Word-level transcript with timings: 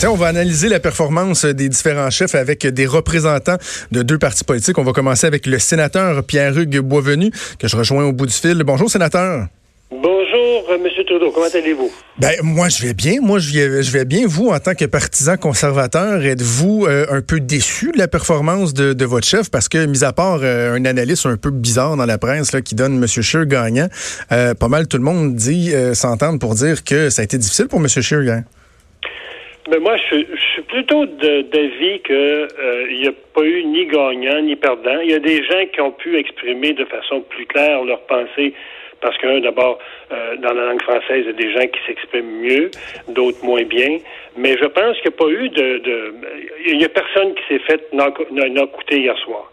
Tiens, 0.00 0.12
on 0.12 0.16
va 0.16 0.28
analyser 0.28 0.70
la 0.70 0.80
performance 0.80 1.44
des 1.44 1.68
différents 1.68 2.08
chefs 2.08 2.34
avec 2.34 2.66
des 2.66 2.86
représentants 2.86 3.58
de 3.92 4.00
deux 4.00 4.16
partis 4.16 4.44
politiques. 4.44 4.78
On 4.78 4.82
va 4.82 4.92
commencer 4.92 5.26
avec 5.26 5.44
le 5.44 5.58
sénateur 5.58 6.24
Pierre-Hugues 6.24 6.78
Boisvenu, 6.78 7.30
que 7.58 7.68
je 7.68 7.76
rejoins 7.76 8.06
au 8.06 8.12
bout 8.14 8.24
du 8.24 8.32
fil. 8.32 8.62
Bonjour, 8.64 8.90
sénateur. 8.90 9.48
Bonjour, 9.90 10.70
M. 10.70 10.88
Trudeau. 11.06 11.30
Comment 11.32 11.48
allez-vous? 11.52 11.92
Ben, 12.18 12.32
moi, 12.42 12.70
je 12.70 12.80
vais 12.86 12.94
bien. 12.94 13.20
Moi, 13.20 13.40
je 13.40 13.52
vais, 13.52 13.82
je 13.82 13.90
vais 13.90 14.06
bien. 14.06 14.26
Vous, 14.26 14.48
en 14.48 14.58
tant 14.58 14.74
que 14.74 14.86
partisan 14.86 15.36
conservateur, 15.36 16.24
êtes-vous 16.24 16.86
euh, 16.86 17.04
un 17.10 17.20
peu 17.20 17.38
déçu 17.38 17.92
de 17.92 17.98
la 17.98 18.08
performance 18.08 18.72
de, 18.72 18.94
de, 18.94 19.04
votre 19.04 19.26
chef? 19.26 19.50
Parce 19.50 19.68
que, 19.68 19.84
mis 19.84 20.02
à 20.02 20.14
part 20.14 20.38
euh, 20.42 20.76
un 20.76 20.86
analyste 20.86 21.26
un 21.26 21.36
peu 21.36 21.50
bizarre 21.50 21.98
dans 21.98 22.06
la 22.06 22.16
presse 22.16 22.52
là, 22.52 22.62
qui 22.62 22.74
donne 22.74 22.96
M. 22.96 23.06
Scheer 23.06 23.44
gagnant, 23.44 23.88
euh, 24.32 24.54
pas 24.54 24.68
mal 24.68 24.88
tout 24.88 24.96
le 24.96 25.04
monde 25.04 25.34
dit 25.34 25.74
s'entendre 25.92 26.38
pour 26.38 26.54
dire 26.54 26.84
que 26.84 27.10
ça 27.10 27.20
a 27.20 27.24
été 27.26 27.36
difficile 27.36 27.68
pour 27.68 27.80
M. 27.80 27.86
Scheer. 27.86 28.44
Mais 29.70 29.78
moi, 29.78 29.96
je, 29.96 30.16
je 30.16 30.40
suis 30.52 30.62
plutôt 30.62 31.06
d'avis 31.06 32.00
qu'il 32.00 32.98
n'y 32.98 33.06
a 33.06 33.12
pas 33.34 33.42
eu 33.42 33.64
ni 33.64 33.86
gagnant 33.86 34.42
ni 34.42 34.56
perdant. 34.56 34.98
Il 35.02 35.10
y 35.10 35.14
a 35.14 35.20
des 35.20 35.44
gens 35.44 35.64
qui 35.72 35.80
ont 35.80 35.92
pu 35.92 36.18
exprimer 36.18 36.72
de 36.72 36.84
façon 36.86 37.20
plus 37.20 37.46
claire 37.46 37.84
leurs 37.84 38.04
pensées 38.06 38.52
parce 39.00 39.16
que, 39.18 39.40
d'abord, 39.40 39.78
euh, 40.12 40.36
dans 40.36 40.52
la 40.52 40.66
langue 40.66 40.82
française, 40.82 41.24
il 41.24 41.26
y 41.26 41.28
a 41.28 41.32
des 41.32 41.52
gens 41.52 41.66
qui 41.66 41.78
s'expriment 41.86 42.40
mieux, 42.42 42.70
d'autres 43.08 43.42
moins 43.44 43.62
bien. 43.62 43.98
Mais 44.36 44.56
je 44.58 44.66
pense 44.66 44.96
qu'il 44.98 45.10
n'y 45.10 45.16
a 45.16 45.18
pas 45.18 45.28
eu 45.28 45.48
de... 45.48 46.14
Il 46.66 46.78
n'y 46.78 46.84
a 46.84 46.88
personne 46.88 47.34
qui 47.34 47.42
s'est 47.48 47.60
fait 47.60 47.88
coûté 48.66 48.98
hier 48.98 49.16
soir. 49.18 49.50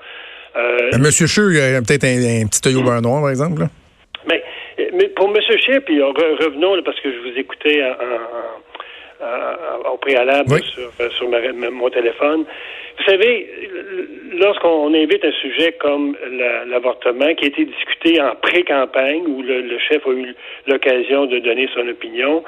Euh, 0.55 0.97
Monsieur 0.99 1.27
Cheux, 1.27 1.53
il 1.53 1.75
a 1.75 1.81
peut-être 1.81 2.03
un, 2.03 2.47
petit 2.47 2.67
œil 2.67 2.75
au 2.75 2.83
beurre 2.83 3.01
noir, 3.01 3.21
par 3.21 3.29
exemple. 3.29 3.63
Mais, 4.27 4.43
mais 4.93 5.07
pour 5.09 5.29
Monsieur 5.29 5.57
Cheux, 5.57 5.79
puis 5.81 6.01
revenons, 6.01 6.81
parce 6.83 6.99
que 6.99 7.11
je 7.11 7.19
vous 7.19 7.37
écoutais 7.37 7.83
en, 7.83 8.57
au 9.91 9.97
préalable 9.97 10.61
sur, 10.63 10.91
euh, 10.99 11.09
sur 11.11 11.29
mon 11.71 11.89
téléphone. 11.89 12.45
Vous 12.97 13.03
savez, 13.03 13.47
lorsqu'on 14.33 14.93
invite 14.93 15.23
un 15.23 15.31
sujet 15.31 15.73
comme 15.79 16.15
l'avortement 16.67 17.33
qui 17.35 17.45
a 17.45 17.47
été 17.47 17.65
discuté 17.65 18.19
en 18.21 18.35
pré-campagne, 18.35 19.23
où 19.27 19.41
le, 19.43 19.77
chef 19.79 20.05
a 20.07 20.11
eu 20.11 20.33
l'occasion 20.65 21.25
de 21.25 21.39
donner 21.39 21.69
son 21.75 21.87
opinion, 21.87 22.43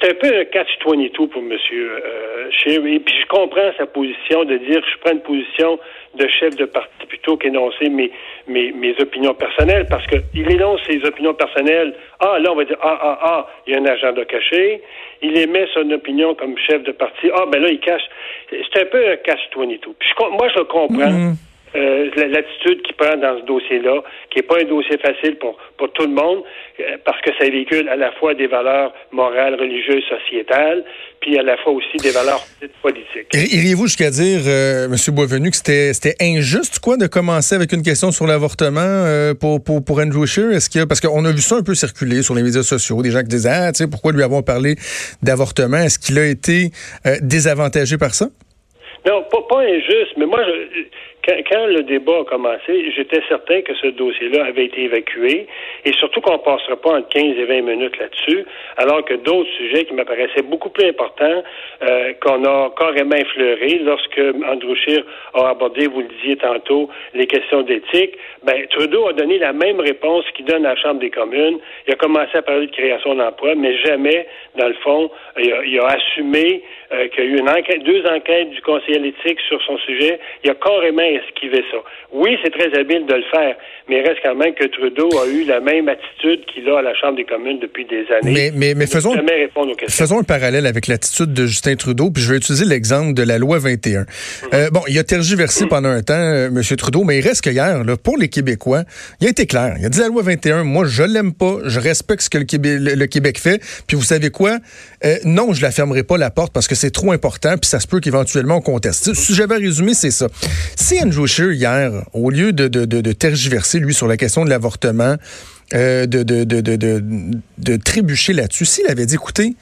c'est 0.00 0.10
un 0.10 0.14
peu 0.14 0.38
un 0.38 0.44
catch-22 0.44 1.28
pour 1.28 1.42
M. 1.42 1.52
Euh, 1.52 2.48
Et 2.66 3.00
puis 3.00 3.14
je 3.20 3.26
comprends 3.26 3.70
sa 3.76 3.86
position 3.86 4.44
de 4.44 4.56
dire 4.56 4.82
je 4.84 4.98
prends 5.00 5.12
une 5.12 5.20
position 5.20 5.78
de 6.14 6.26
chef 6.28 6.56
de 6.56 6.64
parti 6.64 7.06
plutôt 7.06 7.36
qu'énoncer 7.36 7.88
mes, 7.88 8.10
mes, 8.48 8.72
mes 8.72 8.94
opinions 9.00 9.34
personnelles, 9.34 9.86
parce 9.88 10.06
qu'il 10.06 10.50
énonce 10.50 10.80
ses 10.88 11.04
opinions 11.04 11.34
personnelles. 11.34 11.94
Ah, 12.18 12.38
là, 12.38 12.50
on 12.52 12.56
va 12.56 12.64
dire, 12.64 12.78
ah, 12.82 12.98
ah, 13.00 13.18
ah, 13.22 13.46
il 13.66 13.74
y 13.74 13.76
a 13.76 13.80
un 13.80 13.86
agenda 13.86 14.24
caché. 14.24 14.82
Il 15.22 15.36
émet 15.36 15.66
son 15.74 15.88
opinion 15.90 16.34
comme 16.34 16.56
chef 16.58 16.82
de 16.82 16.92
parti. 16.92 17.30
Ah, 17.34 17.44
ben 17.50 17.62
là, 17.62 17.68
il 17.68 17.80
cache. 17.80 18.02
C'est 18.50 18.82
un 18.82 18.86
peu 18.86 19.10
un 19.10 19.16
catch-22. 19.16 19.80
Puis 19.98 20.10
moi, 20.18 20.48
je 20.54 20.62
comprends. 20.62 21.10
Mm-hmm. 21.10 21.49
Euh, 21.76 22.10
l'attitude 22.16 22.82
qu'il 22.82 22.96
prend 22.96 23.16
dans 23.16 23.38
ce 23.38 23.44
dossier-là, 23.46 24.02
qui 24.30 24.38
n'est 24.38 24.42
pas 24.42 24.58
un 24.60 24.64
dossier 24.64 24.98
facile 24.98 25.36
pour, 25.36 25.56
pour 25.78 25.92
tout 25.92 26.02
le 26.02 26.12
monde, 26.12 26.42
euh, 26.80 26.96
parce 27.04 27.20
que 27.22 27.30
ça 27.38 27.44
véhicule 27.44 27.88
à 27.88 27.94
la 27.94 28.10
fois 28.12 28.34
des 28.34 28.48
valeurs 28.48 28.92
morales, 29.12 29.54
religieuses, 29.54 30.02
sociétales, 30.08 30.84
puis 31.20 31.38
à 31.38 31.42
la 31.42 31.56
fois 31.58 31.72
aussi 31.72 31.96
des 32.02 32.10
valeurs 32.10 32.42
politiques. 32.82 33.28
Iriez-vous 33.34 33.86
jusqu'à 33.86 34.10
dire, 34.10 34.40
euh, 34.46 34.86
M. 34.86 35.14
Boisvenu, 35.14 35.50
que 35.50 35.56
c'était 35.56 36.14
injuste, 36.20 36.80
quoi, 36.80 36.96
de 36.96 37.06
commencer 37.06 37.54
avec 37.54 37.72
une 37.72 37.82
question 37.82 38.10
sur 38.10 38.26
l'avortement 38.26 38.80
euh, 38.80 39.34
pour, 39.34 39.62
pour, 39.62 39.84
pour 39.84 40.00
Andrew 40.00 40.26
Scheer? 40.26 40.50
Est-ce 40.50 40.70
que, 40.70 40.84
parce 40.84 41.00
qu'on 41.00 41.24
a 41.24 41.30
vu 41.30 41.40
ça 41.40 41.56
un 41.56 41.62
peu 41.62 41.74
circuler 41.74 42.22
sur 42.22 42.34
les 42.34 42.42
médias 42.42 42.64
sociaux, 42.64 43.00
des 43.00 43.12
gens 43.12 43.20
qui 43.20 43.28
disaient, 43.28 43.48
ah, 43.48 43.70
tu 43.70 43.84
sais, 43.84 43.88
pourquoi 43.88 44.10
lui 44.10 44.24
avons 44.24 44.42
parlé 44.42 44.74
d'avortement? 45.22 45.78
Est-ce 45.78 46.00
qu'il 46.00 46.18
a 46.18 46.26
été 46.26 46.70
désavantagé 47.22 47.96
par 47.96 48.12
ça? 48.14 48.26
Non, 49.06 49.22
pas, 49.30 49.40
pas 49.48 49.60
injuste, 49.60 50.12
mais 50.18 50.26
moi, 50.26 50.40
je, 50.44 50.82
quand, 51.24 51.66
le 51.66 51.82
débat 51.82 52.20
a 52.20 52.24
commencé, 52.24 52.92
j'étais 52.94 53.20
certain 53.28 53.62
que 53.62 53.74
ce 53.74 53.88
dossier-là 53.88 54.46
avait 54.46 54.66
été 54.66 54.84
évacué 54.84 55.46
et 55.84 55.92
surtout 55.94 56.20
qu'on 56.20 56.34
ne 56.34 56.38
passera 56.38 56.76
pas 56.76 56.98
entre 56.98 57.08
15 57.08 57.36
et 57.38 57.44
20 57.44 57.62
minutes 57.62 57.98
là-dessus, 57.98 58.44
alors 58.76 59.04
que 59.04 59.14
d'autres 59.14 59.50
sujets 59.56 59.84
qui 59.84 59.94
m'apparaissaient 59.94 60.42
beaucoup 60.42 60.70
plus 60.70 60.88
importants, 60.88 61.42
euh, 61.82 62.12
qu'on 62.20 62.44
a 62.44 62.70
carrément 62.78 63.16
effleurés 63.16 63.80
lorsque 63.84 64.20
Andrew 64.48 64.74
Scheer 64.74 65.04
a 65.34 65.50
abordé, 65.50 65.86
vous 65.86 66.00
le 66.00 66.08
disiez 66.08 66.36
tantôt, 66.36 66.88
les 67.14 67.26
questions 67.26 67.62
d'éthique, 67.62 68.16
ben, 68.42 68.66
Trudeau 68.68 69.08
a 69.08 69.12
donné 69.12 69.38
la 69.38 69.52
même 69.52 69.80
réponse 69.80 70.24
qu'il 70.34 70.46
donne 70.46 70.64
à 70.64 70.70
la 70.70 70.76
Chambre 70.76 71.00
des 71.00 71.10
communes. 71.10 71.58
Il 71.86 71.92
a 71.92 71.96
commencé 71.96 72.36
à 72.38 72.42
parler 72.42 72.66
de 72.66 72.72
création 72.72 73.14
d'emplois, 73.14 73.54
mais 73.54 73.76
jamais, 73.78 74.26
dans 74.56 74.68
le 74.68 74.74
fond, 74.74 75.10
il 75.38 75.80
a, 75.80 75.86
assumé 75.86 76.62
euh, 76.92 77.08
qu'il 77.08 77.24
y 77.24 77.26
a 77.28 77.30
eu 77.30 77.38
une 77.38 77.48
enquête, 77.48 77.82
deux 77.84 78.02
enquêtes 78.06 78.50
du 78.50 78.60
conseiller 78.62 78.98
d'éthique 78.98 79.38
sur 79.48 79.62
son 79.62 79.78
sujet. 79.78 80.18
Il 80.44 80.50
a 80.50 80.54
carrément 80.54 81.02
esquiver 81.02 81.64
ça. 81.70 81.78
Oui, 82.12 82.36
c'est 82.42 82.50
très 82.50 82.76
habile 82.76 83.06
de 83.06 83.14
le 83.14 83.22
faire, 83.30 83.56
mais 83.88 84.00
il 84.00 84.08
reste 84.08 84.20
quand 84.24 84.34
même 84.34 84.54
que 84.54 84.64
Trudeau 84.64 85.08
a 85.18 85.26
eu 85.28 85.44
la 85.44 85.60
même 85.60 85.88
attitude 85.88 86.44
qu'il 86.46 86.68
a 86.68 86.78
à 86.78 86.82
la 86.82 86.94
Chambre 86.94 87.16
des 87.16 87.24
communes 87.24 87.60
depuis 87.60 87.84
des 87.84 88.04
années. 88.12 88.50
Mais, 88.54 88.74
mais, 88.74 88.86
faisons, 88.86 89.14
faisons 89.88 90.18
un 90.18 90.24
parallèle 90.24 90.66
avec 90.66 90.88
l'attitude 90.88 91.32
de 91.32 91.46
Justin 91.46 91.76
Trudeau, 91.76 92.10
puis 92.10 92.22
je 92.22 92.30
vais 92.30 92.38
utiliser 92.38 92.64
l'exemple 92.64 93.14
de 93.14 93.22
la 93.22 93.38
loi 93.38 93.58
21. 93.58 94.00
Mhm. 94.00 94.06
Euh, 94.52 94.70
bon, 94.70 94.80
il 94.88 94.98
a 94.98 95.04
tergiversé 95.04 95.66
pendant 95.66 95.90
un 95.90 96.02
temps, 96.02 96.14
euh, 96.14 96.48
M. 96.48 96.60
Trudeau, 96.76 97.04
mais 97.04 97.18
il 97.18 97.22
reste 97.22 97.44
que 97.44 97.50
hier, 97.50 97.84
là, 97.84 97.96
pour 97.96 98.18
les 98.18 98.28
Québécois, 98.28 98.82
il 99.20 99.28
a 99.28 99.30
été 99.30 99.46
clair. 99.46 99.76
Il 99.78 99.86
a 99.86 99.88
dit 99.88 100.00
la 100.00 100.08
loi 100.08 100.22
21, 100.22 100.64
moi, 100.64 100.86
je 100.86 101.04
l'aime 101.04 101.32
pas, 101.32 101.58
je 101.64 101.78
respecte 101.78 102.22
ce 102.22 102.30
que 102.30 102.38
le 102.38 102.44
Québec, 102.44 102.78
le, 102.80 103.06
Québec 103.06 103.38
fait, 103.38 103.60
puis 103.86 103.96
vous 103.96 104.02
savez 104.02 104.30
quoi? 104.30 104.58
Euh, 105.04 105.16
non, 105.24 105.52
je 105.52 105.62
la 105.62 105.70
fermerai 105.70 106.02
pas 106.02 106.18
la 106.18 106.30
porte 106.30 106.52
parce 106.52 106.66
que 106.66 106.74
c'est 106.80 106.90
trop 106.90 107.12
important, 107.12 107.58
puis 107.58 107.68
ça 107.68 107.78
se 107.78 107.86
peut 107.86 108.00
qu'éventuellement 108.00 108.56
on 108.56 108.60
conteste. 108.60 109.12
Si 109.14 109.34
j'avais 109.34 109.56
résumé, 109.56 109.92
c'est 109.94 110.10
ça. 110.10 110.28
Si 110.76 110.98
Andrew 111.00 111.26
Scheer, 111.26 111.52
hier, 111.52 111.92
au 112.12 112.30
lieu 112.30 112.52
de, 112.52 113.12
tergiverser, 113.12 113.80
lui, 113.80 113.92
sur 113.92 114.08
la 114.08 114.16
question 114.16 114.44
de 114.44 114.50
l'avortement, 114.50 115.16
euh, 115.74 116.06
de, 116.06 117.76
trébucher 117.76 118.32
là-dessus, 118.32 118.64
s'il 118.64 118.86
avait 118.88 119.06
dit, 119.06 119.14
écoutez, 119.14 119.54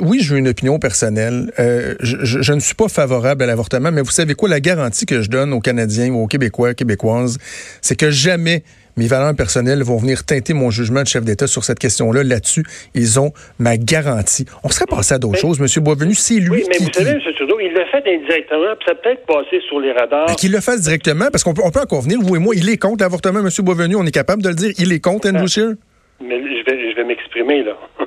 oui, 0.00 0.20
j'ai 0.22 0.36
une 0.36 0.48
opinion 0.48 0.78
personnelle. 0.78 1.52
Euh, 1.58 1.94
je, 2.00 2.40
je, 2.40 2.52
ne 2.52 2.60
suis 2.60 2.74
pas 2.74 2.88
favorable 2.88 3.42
à 3.42 3.46
l'avortement, 3.46 3.90
mais 3.92 4.00
vous 4.00 4.10
savez 4.10 4.34
quoi? 4.34 4.48
La 4.48 4.60
garantie 4.60 5.04
que 5.04 5.20
je 5.20 5.28
donne 5.28 5.52
aux 5.52 5.60
Canadiens 5.60 6.08
ou 6.10 6.22
aux 6.22 6.26
Québécois, 6.26 6.72
Québécoises, 6.72 7.36
c'est 7.82 7.96
que 7.96 8.10
jamais 8.10 8.62
mes 8.98 9.06
valeurs 9.06 9.34
personnelles 9.34 9.82
vont 9.82 9.96
venir 9.96 10.24
teinter 10.26 10.54
mon 10.54 10.70
jugement 10.70 11.02
de 11.02 11.06
chef 11.06 11.24
d'État 11.24 11.46
sur 11.46 11.64
cette 11.64 11.78
question-là. 11.78 12.24
Là-dessus, 12.24 12.64
ils 12.94 13.20
ont 13.20 13.32
ma 13.58 13.76
garantie. 13.76 14.44
On 14.64 14.68
serait 14.68 14.86
passé 14.86 15.14
à 15.14 15.18
d'autres 15.18 15.38
choses, 15.38 15.60
M. 15.60 15.84
Boisvenu. 15.84 16.14
C'est 16.14 16.34
lui 16.34 16.50
Oui, 16.50 16.64
mais 16.68 16.78
vous 16.78 16.92
savez, 16.92 17.10
M. 17.10 17.20
Trudeau, 17.36 17.60
il 17.60 17.72
l'a 17.72 17.86
fait 17.86 18.04
indirectement, 18.06 18.74
puis 18.78 18.88
ça 18.88 18.94
peut-être 18.96 19.24
passé 19.24 19.60
sur 19.68 19.78
les 19.80 19.92
radars. 19.92 20.34
Qu'il 20.36 20.52
le 20.52 20.60
fasse 20.60 20.82
directement, 20.82 21.26
parce 21.30 21.44
qu'on 21.44 21.54
peut, 21.54 21.62
on 21.64 21.70
peut 21.70 21.80
en 21.80 21.86
convenir, 21.86 22.18
vous 22.20 22.34
et 22.36 22.40
moi, 22.40 22.54
il 22.56 22.68
est 22.68 22.76
contre 22.76 23.04
l'avortement, 23.04 23.38
M. 23.38 23.48
Boisvenu. 23.60 23.94
On 23.96 24.04
est 24.04 24.10
capable 24.10 24.42
de 24.42 24.48
le 24.48 24.56
dire. 24.56 24.72
Il 24.78 24.92
est 24.92 25.00
contre 25.00 25.28
Andrew 25.28 25.46
Scheer? 25.46 25.74
Mais 26.20 26.40
je 26.42 26.64
vais, 26.68 26.90
je 26.90 26.96
vais 26.96 27.04
m'exprimer, 27.04 27.62
là. 27.62 27.78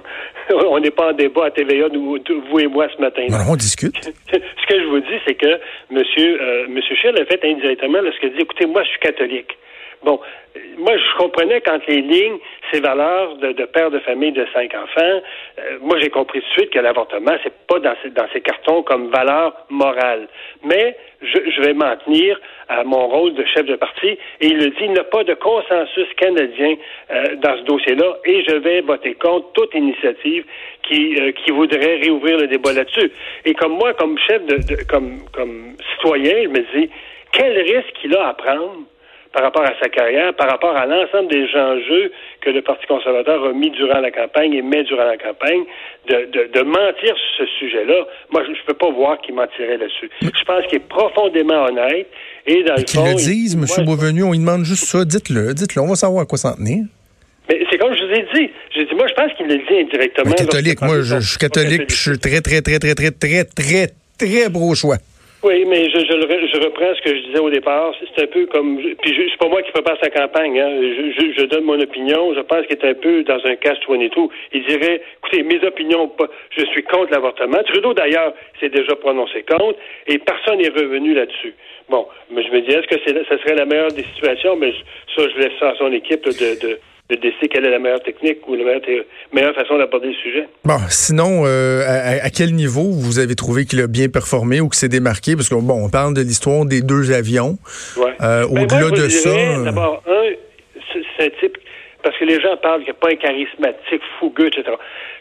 on 0.70 0.80
n'est 0.80 0.92
pas 0.92 1.12
en 1.12 1.14
débat 1.14 1.46
à 1.46 1.52
TVA, 1.52 1.88
nous, 1.94 2.20
vous 2.50 2.60
et 2.60 2.68
moi, 2.68 2.88
ce 2.94 3.02
matin. 3.02 3.26
Non, 3.30 3.38
on 3.50 3.56
discute. 3.56 3.96
ce 4.32 4.68
que 4.68 4.82
je 4.82 4.88
vous 4.88 5.00
dis, 5.00 5.20
c'est 5.26 5.36
que 5.36 5.48
M. 5.48 6.04
Euh, 6.18 6.68
monsieur 6.68 7.12
l'a 7.12 7.26
fait 7.26 7.40
indirectement 7.46 8.02
lorsqu'il 8.02 8.34
dit, 8.34 8.42
écoutez, 8.42 8.66
moi, 8.66 8.84
je 8.84 8.90
suis 8.90 9.00
catholique. 9.00 9.58
Bon, 10.04 10.20
moi, 10.78 10.98
je 10.98 11.18
comprenais 11.18 11.62
quand 11.62 11.80
les 11.88 12.02
lignes, 12.02 12.40
ces 12.72 12.80
valeurs 12.80 13.36
de, 13.38 13.66
père 13.66 13.92
de 13.92 14.00
famille 14.00 14.32
de 14.32 14.46
cinq 14.52 14.74
enfants, 14.74 15.22
euh, 15.60 15.78
moi, 15.82 16.00
j'ai 16.00 16.10
compris 16.10 16.42
tout 16.42 16.48
de 16.48 16.52
suite 16.54 16.70
que 16.72 16.80
l'avortement, 16.80 17.34
c'est 17.44 17.54
pas 17.68 17.80
dans 17.80 17.94
ces, 18.02 18.10
dans 18.10 18.26
ces 18.34 18.42
cartons 18.42 18.82
comme 18.82 19.10
valeur 19.12 19.54
morale. 19.70 20.28
Mais 20.64 20.98
je, 21.22 21.38
je 21.52 21.62
vais 21.62 21.74
m'en 21.74 21.96
tenir 21.98 22.40
à 22.68 22.84
mon 22.84 23.08
rôle 23.08 23.36
de 23.36 23.46
chef 23.46 23.66
de 23.66 23.76
parti. 23.76 24.18
Et 24.40 24.48
il 24.48 24.58
le 24.58 24.72
dit, 24.72 24.82
il 24.82 24.92
n'y 24.94 25.00
a 25.00 25.04
pas 25.04 25.24
de 25.24 25.36
consensus 25.36 26.08
canadien 26.18 26.76
euh, 27.12 27.36
dans 27.36 27.58
ce 27.58 27.64
dossier-là 27.64 28.18
et 28.26 28.44
je 28.48 28.56
vais 28.56 28.82
voter 28.82 29.14
contre 29.14 29.52
toute 29.54 29.74
initiative 29.76 30.46
qui, 30.84 31.16
euh, 31.20 31.32
qui 31.32 31.52
voudrait 31.52 31.98
réouvrir 31.98 32.38
le 32.38 32.48
débat 32.48 32.74
là-dessus. 32.74 33.12
Et 33.46 33.54
comme 33.54 33.74
moi, 33.74 33.94
comme 33.94 34.18
chef 34.18 34.44
de, 34.46 34.56
de 34.56 34.84
comme, 34.90 35.20
comme 35.32 35.76
citoyen, 35.94 36.44
je 36.44 36.48
me 36.50 36.60
dis, 36.76 36.90
quel 37.34 37.58
risque 37.60 37.96
il 38.04 38.16
a 38.16 38.30
à 38.30 38.34
prendre 38.34 38.78
par 39.34 39.44
rapport 39.44 39.64
à 39.64 39.74
sa 39.82 39.88
carrière, 39.90 40.34
par 40.36 40.50
rapport 40.50 40.76
à 40.76 40.86
l'ensemble 40.86 41.30
des 41.30 41.48
enjeux 41.56 42.12
que 42.42 42.50
le 42.50 42.62
Parti 42.62 42.86
conservateur 42.86 43.46
a 43.46 43.54
mis 43.54 43.72
durant 43.72 44.00
la 44.00 44.12
campagne 44.12 44.54
et 44.54 44.62
met 44.62 44.84
durant 44.84 45.06
la 45.06 45.18
campagne, 45.18 45.64
de, 46.08 46.26
de, 46.32 46.50
de 46.52 46.62
mentir 46.64 47.16
sur 47.16 47.46
ce 47.46 47.46
sujet-là, 47.60 48.06
moi, 48.32 48.44
je 48.44 48.50
ne 48.50 48.56
peux 48.66 48.74
pas 48.74 48.90
voir 48.92 49.20
qu'il 49.22 49.36
mentirait 49.36 49.78
là-dessus. 49.78 50.10
Je 50.22 50.44
pense 50.44 50.66
qu'il 50.68 50.78
est 50.78 50.88
profondément 50.88 51.66
honnête. 51.66 52.08
Et 52.46 52.64
dans 52.64 52.76
le 52.76 52.86
fond, 52.88 53.06
le 53.06 53.16
disent, 53.16 53.56
M. 53.56 53.86
Beauvenu, 53.86 54.24
on 54.24 54.32
lui 54.32 54.40
demande 54.40 54.66
juste 54.66 54.86
ça. 54.86 55.06
Dites-le, 55.06 55.54
dites-le, 55.54 55.82
on 55.82 55.88
va 55.88 55.96
savoir 55.96 56.24
à 56.24 56.26
quoi 56.26 56.38
s'en 56.38 56.56
tenir. 56.56 56.86
Mais 57.50 57.64
c'est 57.70 57.78
comme 57.78 57.94
je 57.96 58.04
vous 58.04 58.12
ai 58.12 58.26
dit. 58.34 58.52
J'ai 58.76 58.86
dit, 58.86 58.96
moi, 58.96 59.08
je 59.08 59.14
pense 59.14 59.34
qu'il 59.38 59.48
le 59.48 59.58
dit 59.58 59.80
indirectement. 59.80 60.32
catholique, 60.34 60.82
moi, 60.82 61.02
je, 61.02 61.20
suis 61.20 61.38
catholique, 61.38 61.90
je 61.90 62.10
suis 62.12 62.20
très, 62.20 62.42
très, 62.42 62.62
très, 62.62 62.80
très, 62.80 62.96
très, 62.96 63.12
très, 63.12 63.44
très, 63.44 63.88
très, 64.18 64.48
très, 64.50 64.76
choix. 64.76 64.98
Oui, 65.44 65.66
mais 65.66 65.90
je, 65.90 65.98
je, 65.98 66.64
reprends 66.64 66.94
ce 66.94 67.02
que 67.02 67.16
je 67.16 67.22
disais 67.24 67.40
au 67.40 67.50
départ. 67.50 67.96
C'est 68.16 68.24
un 68.24 68.28
peu 68.28 68.46
comme. 68.46 68.78
Puis 68.78 69.30
c'est 69.32 69.38
pas 69.38 69.48
moi 69.48 69.64
qui 69.64 69.72
prépare 69.72 69.98
sa 70.00 70.12
campagne. 70.12 70.60
Hein. 70.60 70.70
Je, 70.82 71.34
je, 71.36 71.46
donne 71.46 71.64
mon 71.64 71.80
opinion. 71.80 72.36
Je 72.36 72.42
pense 72.42 72.68
qu'il 72.68 72.78
est 72.78 72.86
un 72.86 72.94
peu 72.94 73.24
dans 73.24 73.44
un 73.44 73.56
casse 73.56 73.80
et 73.90 74.10
tout. 74.10 74.30
Il 74.54 74.64
dirait 74.66 75.02
écoutez, 75.18 75.42
mes 75.42 75.66
opinions, 75.66 76.12
je 76.56 76.66
suis 76.66 76.84
contre 76.84 77.12
l'avortement. 77.12 77.58
Trudeau, 77.64 77.96
d'ailleurs, 77.96 78.34
s'est 78.60 78.70
déjà 78.70 78.96
prononcé 78.96 79.44
contre 79.44 79.80
et 80.06 80.20
personne 80.20 80.60
n'est 80.60 80.70
revenu 80.70 81.16
là-dessus. 81.16 81.56
Bon, 81.90 82.08
mais 82.30 82.44
je 82.44 82.52
me 82.52 82.62
dis, 82.62 82.72
est-ce 82.72 82.88
que 82.88 83.02
c'est, 83.04 83.14
ça 83.28 83.38
serait 83.40 83.56
la 83.56 83.66
meilleure 83.66 83.92
des 83.92 84.06
situations? 84.16 84.56
Mais 84.56 84.72
ça, 85.16 85.24
je 85.28 85.42
laisse 85.42 85.58
ça 85.60 85.70
à 85.70 85.76
son 85.76 85.92
équipe 85.92 86.24
de, 86.24 86.68
de 86.68 86.80
de 87.10 87.16
décider 87.16 87.50
quelle 87.50 87.66
est 87.66 87.72
la 87.72 87.80
meilleure 87.80 88.04
technique 88.04 88.48
ou 88.48 88.56
la 88.56 88.64
meilleure, 89.34 89.56
façon 89.56 89.78
d'aborder 89.78 90.08
le 90.08 90.14
sujet. 90.14 90.48
Bon, 90.64 90.78
sinon, 90.90 91.44
euh, 91.46 91.84
à, 92.24 92.30
quel 92.30 92.54
niveau 92.54 92.84
vous 92.84 93.20
avez 93.20 93.36
trouvé 93.36 93.66
qu'il 93.66 93.82
a 93.82 93.88
bien 93.88 94.08
performé 94.08 94.62
ou 94.62 94.70
qu'il 94.70 94.80
s'est 94.80 94.90
démarqué? 94.90 95.36
Parce 95.36 95.50
que, 95.50 95.56
bon, 95.56 95.86
on 95.86 95.90
parle 95.90 96.14
de 96.14 96.22
l'histoire 96.22 96.66
des 96.66 96.82
deux 96.82 97.12
avions. 97.12 97.58
Ouais. 97.98 98.14
Euh, 98.22 98.46
ben, 98.48 98.64
au-delà 98.64 98.92
de 98.92 99.10
ça... 99.10 99.30
Euh, 99.30 99.66
d'abord, 99.66 100.02
un, 100.08 100.30
c'est 100.94 101.26
un 101.26 101.30
type... 101.40 101.58
Parce 102.04 102.18
que 102.18 102.26
les 102.26 102.42
gens 102.42 102.58
parlent 102.58 102.80
qu'il 102.80 102.94
n'est 102.94 103.00
pas 103.00 103.10
un 103.10 103.16
charismatique, 103.16 104.02
fougueux, 104.20 104.48
etc. 104.48 104.64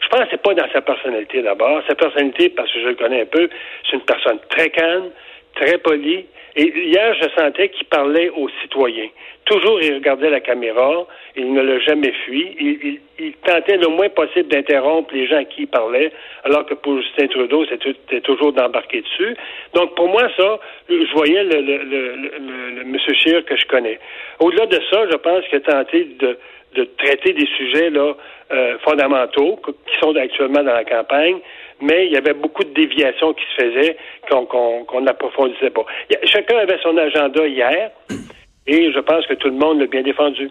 Je 0.01 0.07
pense 0.09 0.21
que 0.21 0.27
c'est 0.31 0.41
pas 0.41 0.55
dans 0.55 0.67
sa 0.73 0.81
personnalité, 0.81 1.43
d'abord. 1.43 1.83
Sa 1.87 1.93
personnalité, 1.93 2.49
parce 2.49 2.71
que 2.73 2.81
je 2.81 2.87
le 2.87 2.95
connais 2.95 3.21
un 3.21 3.25
peu, 3.25 3.49
c'est 3.85 3.97
une 3.97 4.01
personne 4.01 4.39
très 4.49 4.71
calme, 4.71 5.11
très 5.55 5.77
polie, 5.77 6.25
et 6.55 6.63
hier, 6.63 7.15
je 7.21 7.29
sentais 7.39 7.69
qu'il 7.69 7.85
parlait 7.87 8.29
aux 8.29 8.49
citoyens. 8.61 9.07
Toujours, 9.45 9.81
il 9.81 9.95
regardait 9.95 10.29
la 10.29 10.39
caméra, 10.39 11.07
il 11.35 11.53
ne 11.53 11.61
l'a 11.61 11.79
jamais 11.79 12.11
fui. 12.25 12.55
Il, 13.19 13.33
tentait 13.45 13.77
le 13.77 13.87
moins 13.87 14.09
possible 14.09 14.49
d'interrompre 14.49 15.13
les 15.13 15.27
gens 15.27 15.37
à 15.37 15.43
qui 15.45 15.61
il 15.63 15.67
parlait, 15.67 16.11
alors 16.43 16.65
que 16.65 16.73
pour 16.73 16.99
Justin 17.01 17.27
Trudeau, 17.27 17.65
c'était 17.65 18.21
toujours 18.21 18.53
d'embarquer 18.53 19.01
dessus. 19.01 19.35
Donc, 19.73 19.95
pour 19.95 20.09
moi, 20.09 20.23
ça, 20.37 20.59
je 20.89 21.13
voyais 21.13 21.43
le, 21.43 21.61
le, 21.61 21.77
le, 21.77 22.15
le, 22.75 22.81
M. 22.81 22.97
Scheer 23.13 23.43
que 23.45 23.55
je 23.55 23.65
connais. 23.65 23.99
Au-delà 24.39 24.65
de 24.67 24.79
ça, 24.89 25.05
je 25.09 25.17
pense 25.17 25.45
qu'il 25.47 25.57
a 25.57 25.61
tenté 25.61 26.07
de, 26.19 26.37
traiter 26.97 27.33
des 27.33 27.47
sujets 27.57 27.91
euh, 27.95 28.77
fondamentaux 28.79 29.59
qui 29.65 29.99
sont 29.99 30.15
actuellement 30.15 30.63
dans 30.63 30.73
la 30.73 30.85
campagne, 30.85 31.39
mais 31.81 32.07
il 32.07 32.13
y 32.13 32.17
avait 32.17 32.33
beaucoup 32.33 32.63
de 32.63 32.73
déviations 32.73 33.33
qui 33.33 33.43
se 33.55 33.61
faisaient 33.61 33.97
qu'on 34.29 35.01
n'approfondissait 35.01 35.69
pas. 35.71 35.85
chacun 36.25 36.57
avait 36.57 36.79
son 36.83 36.97
agenda 36.97 37.45
hier 37.47 37.91
et 38.67 38.91
je 38.91 38.99
pense 38.99 39.25
que 39.25 39.33
tout 39.33 39.49
le 39.49 39.55
monde 39.55 39.79
l'a 39.79 39.87
bien 39.87 40.03
défendu. 40.03 40.49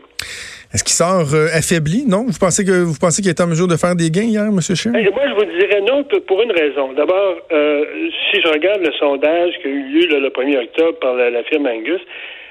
Est-ce 0.72 0.84
qu'il 0.84 0.94
sort 0.94 1.34
euh, 1.34 1.50
affaibli? 1.52 2.04
Non? 2.06 2.26
Vous 2.28 2.38
pensez 2.38 2.64
que 2.64 2.70
vous 2.70 2.94
pensez 2.94 3.22
qu'il 3.22 3.30
est 3.30 3.40
en 3.40 3.48
mesure 3.48 3.66
de 3.66 3.76
faire 3.76 3.96
des 3.96 4.10
gains 4.10 4.30
hier, 4.30 4.44
M. 4.44 4.60
Scheer? 4.60 4.92
moi, 4.92 5.26
je 5.26 5.34
vous 5.34 5.58
dirais 5.58 5.80
non 5.80 6.04
pour 6.28 6.42
une 6.42 6.52
raison. 6.52 6.92
D'abord, 6.92 7.38
euh, 7.50 7.84
si 8.30 8.40
je 8.40 8.46
regarde 8.48 8.80
le 8.80 8.92
sondage 8.92 9.50
qui 9.60 9.66
a 9.66 9.70
eu 9.70 9.82
lieu 9.82 10.20
le 10.20 10.28
1er 10.28 10.62
octobre 10.62 10.98
par 11.00 11.14
la, 11.14 11.42
firme 11.42 11.66
Angus, 11.66 12.00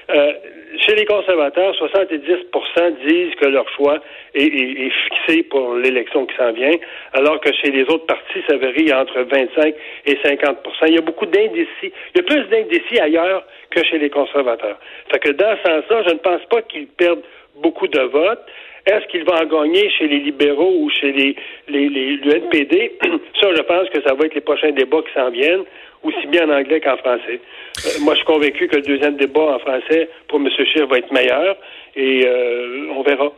euh, 0.08 0.32
chez 0.78 0.94
les 0.94 1.04
conservateurs, 1.04 1.74
70% 1.74 3.06
disent 3.06 3.34
que 3.34 3.46
leur 3.46 3.68
choix 3.70 3.98
est, 4.34 4.90
fixé 4.90 5.42
pour 5.44 5.74
l'élection 5.74 6.26
qui 6.26 6.36
s'en 6.36 6.52
vient, 6.52 6.76
alors 7.12 7.40
que 7.40 7.52
chez 7.52 7.70
les 7.70 7.82
autres 7.82 8.06
partis, 8.06 8.40
ça 8.48 8.56
varie 8.56 8.92
entre 8.92 9.20
25 9.20 9.74
et 10.06 10.14
50% 10.14 10.56
Il 10.88 10.94
y 10.94 10.98
a 10.98 11.02
beaucoup 11.02 11.26
d'indécis. 11.26 11.92
Il 12.14 12.16
y 12.16 12.20
a 12.20 12.22
plus 12.22 12.44
d'indécis 12.48 12.98
ailleurs 13.00 13.44
que 13.70 13.84
chez 13.84 13.98
les 13.98 14.10
conservateurs. 14.10 14.78
Fait 15.12 15.18
que 15.18 15.30
dans 15.30 15.56
ce 15.56 15.70
sens-là, 15.70 16.02
je 16.08 16.14
ne 16.14 16.18
pense 16.18 16.44
pas 16.46 16.62
qu'ils 16.62 16.86
perdent 16.86 17.22
beaucoup 17.56 17.88
de 17.88 18.00
votes. 18.00 18.46
Est-ce 18.86 19.06
qu'il 19.08 19.24
va 19.24 19.42
en 19.42 19.46
gagner 19.46 19.90
chez 19.90 20.08
les 20.08 20.20
libéraux 20.20 20.74
ou 20.80 20.88
chez 20.90 21.12
les, 21.12 21.36
les, 21.68 21.88
les, 21.88 22.16
le 22.16 22.36
NPD? 22.36 22.98
Ça, 23.40 23.54
je 23.54 23.62
pense 23.62 23.88
que 23.90 24.00
ça 24.02 24.14
va 24.14 24.26
être 24.26 24.34
les 24.34 24.40
prochains 24.40 24.72
débats 24.72 25.02
qui 25.02 25.12
s'en 25.12 25.30
viennent, 25.30 25.64
aussi 26.02 26.26
bien 26.28 26.48
en 26.48 26.52
anglais 26.52 26.80
qu'en 26.80 26.96
français. 26.96 27.40
Euh, 27.86 28.00
moi, 28.00 28.14
je 28.14 28.18
suis 28.18 28.26
convaincu 28.26 28.68
que 28.68 28.76
le 28.76 28.82
deuxième 28.82 29.16
débat 29.16 29.54
en 29.54 29.58
français 29.58 30.08
pour 30.28 30.38
M. 30.38 30.48
Scheer 30.50 30.86
va 30.86 30.98
être 30.98 31.12
meilleur 31.12 31.56
et 31.96 32.26
euh, 32.26 32.92
on 32.96 33.02
verra. 33.02 33.32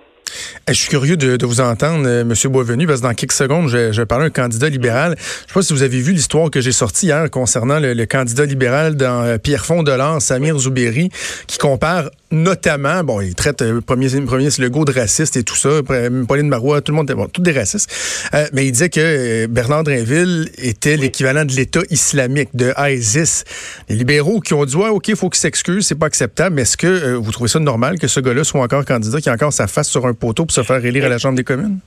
Je 0.68 0.74
suis 0.74 0.88
curieux 0.88 1.16
de, 1.16 1.44
vous 1.44 1.60
entendre, 1.60 2.06
euh, 2.06 2.22
M. 2.22 2.32
Boisvenu, 2.50 2.86
parce 2.86 3.00
que 3.00 3.06
dans 3.06 3.14
quelques 3.14 3.32
secondes, 3.32 3.68
je, 3.68 3.92
je 3.92 4.02
parler 4.02 4.26
un 4.26 4.30
candidat 4.30 4.68
libéral. 4.68 5.14
Je 5.18 5.22
ne 5.22 5.48
sais 5.48 5.54
pas 5.54 5.62
si 5.62 5.72
vous 5.72 5.82
avez 5.82 6.00
vu 6.00 6.12
l'histoire 6.12 6.50
que 6.50 6.60
j'ai 6.60 6.72
sortie 6.72 7.06
hier 7.06 7.30
concernant 7.30 7.80
le, 7.80 8.04
candidat 8.06 8.46
libéral 8.46 8.96
dans 8.96 9.24
euh, 9.24 9.38
Pierrefonds 9.38 9.82
Delors, 9.82 10.22
Samir 10.22 10.56
Zouberi, 10.56 11.10
qui 11.46 11.58
compare 11.58 12.10
notamment, 12.32 13.04
bon, 13.04 13.20
il 13.20 13.34
traite 13.34 13.62
euh, 13.62 13.80
premier, 13.80 14.08
premier 14.22 14.48
Legault 14.58 14.84
de 14.84 14.92
raciste 14.92 15.36
et 15.36 15.44
tout 15.44 15.54
ça, 15.54 15.68
Pauline 16.26 16.48
Marois, 16.48 16.80
tout 16.80 16.92
le 16.92 16.96
monde, 16.96 17.12
bon, 17.12 17.28
tous 17.28 17.42
des 17.42 17.52
racistes. 17.52 17.90
mais 18.52 18.66
il 18.66 18.72
disait 18.72 18.88
que 18.88 19.46
Bernard 19.46 19.84
Drinville 19.84 20.50
était 20.58 20.96
l'équivalent 20.96 21.44
de 21.44 21.52
l'État 21.52 21.80
islamique, 21.90 22.48
de 22.54 22.72
ISIS. 22.78 23.44
Les 23.88 23.96
libéraux 23.96 24.40
qui 24.40 24.54
ont 24.54 24.64
dit, 24.64 24.76
ouais, 24.76 24.88
OK, 24.88 25.08
il 25.08 25.16
faut 25.16 25.30
qu'il 25.30 25.40
s'excuse, 25.40 25.86
c'est 25.86 25.94
pas 25.94 26.06
acceptable, 26.06 26.56
mais 26.56 26.62
est-ce 26.62 26.76
que 26.76 27.14
vous 27.14 27.30
trouvez 27.30 27.48
ça 27.48 27.60
normal 27.60 27.98
que 27.98 28.08
ce 28.08 28.20
gars-là 28.20 28.44
soit 28.44 28.62
encore 28.62 28.84
candidat, 28.84 29.20
qui 29.20 29.28
a 29.28 29.32
encore 29.32 29.52
sa 29.52 29.66
face 29.66 29.88
sur 29.88 30.06
un 30.06 30.14
poteau 30.14 30.46
pour 30.46 30.54
se 30.54 30.62
faire 30.62 30.84
élire 30.84 31.04
à 31.04 31.08
la 31.08 31.18
Chambre 31.18 31.36
des 31.36 31.44
communes? 31.44 31.78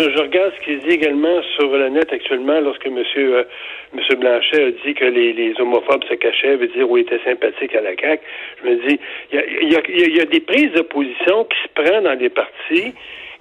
Je, 0.00 0.18
regarde 0.18 0.54
ce 0.58 0.64
qu'il 0.64 0.80
dit 0.80 0.94
également 0.94 1.42
sur 1.56 1.76
le 1.76 1.90
net 1.90 2.10
actuellement 2.10 2.58
lorsque 2.60 2.86
M. 2.86 2.94
Monsieur, 2.94 3.46
monsieur 3.92 4.16
Blanchet 4.16 4.64
a 4.64 4.70
dit 4.70 4.94
que 4.94 5.04
les, 5.04 5.34
les 5.34 5.52
homophobes 5.60 6.04
se 6.04 6.14
cachaient, 6.14 6.56
veut 6.56 6.68
dire 6.68 6.90
où 6.90 6.96
il 6.96 7.02
était 7.02 7.20
sympathique 7.22 7.74
à 7.74 7.82
la 7.82 7.94
CAQ. 7.94 8.22
Je 8.62 8.70
me 8.70 8.88
dis, 8.88 8.98
il 9.30 9.36
y 9.70 9.76
a, 9.76 9.80
y, 9.90 10.16
y 10.16 10.20
a, 10.22 10.24
des 10.24 10.40
prises 10.40 10.72
de 10.72 10.80
position 10.80 11.44
qui 11.44 11.58
se 11.62 11.68
prennent 11.74 12.04
dans 12.04 12.16
des 12.16 12.30
partis 12.30 12.94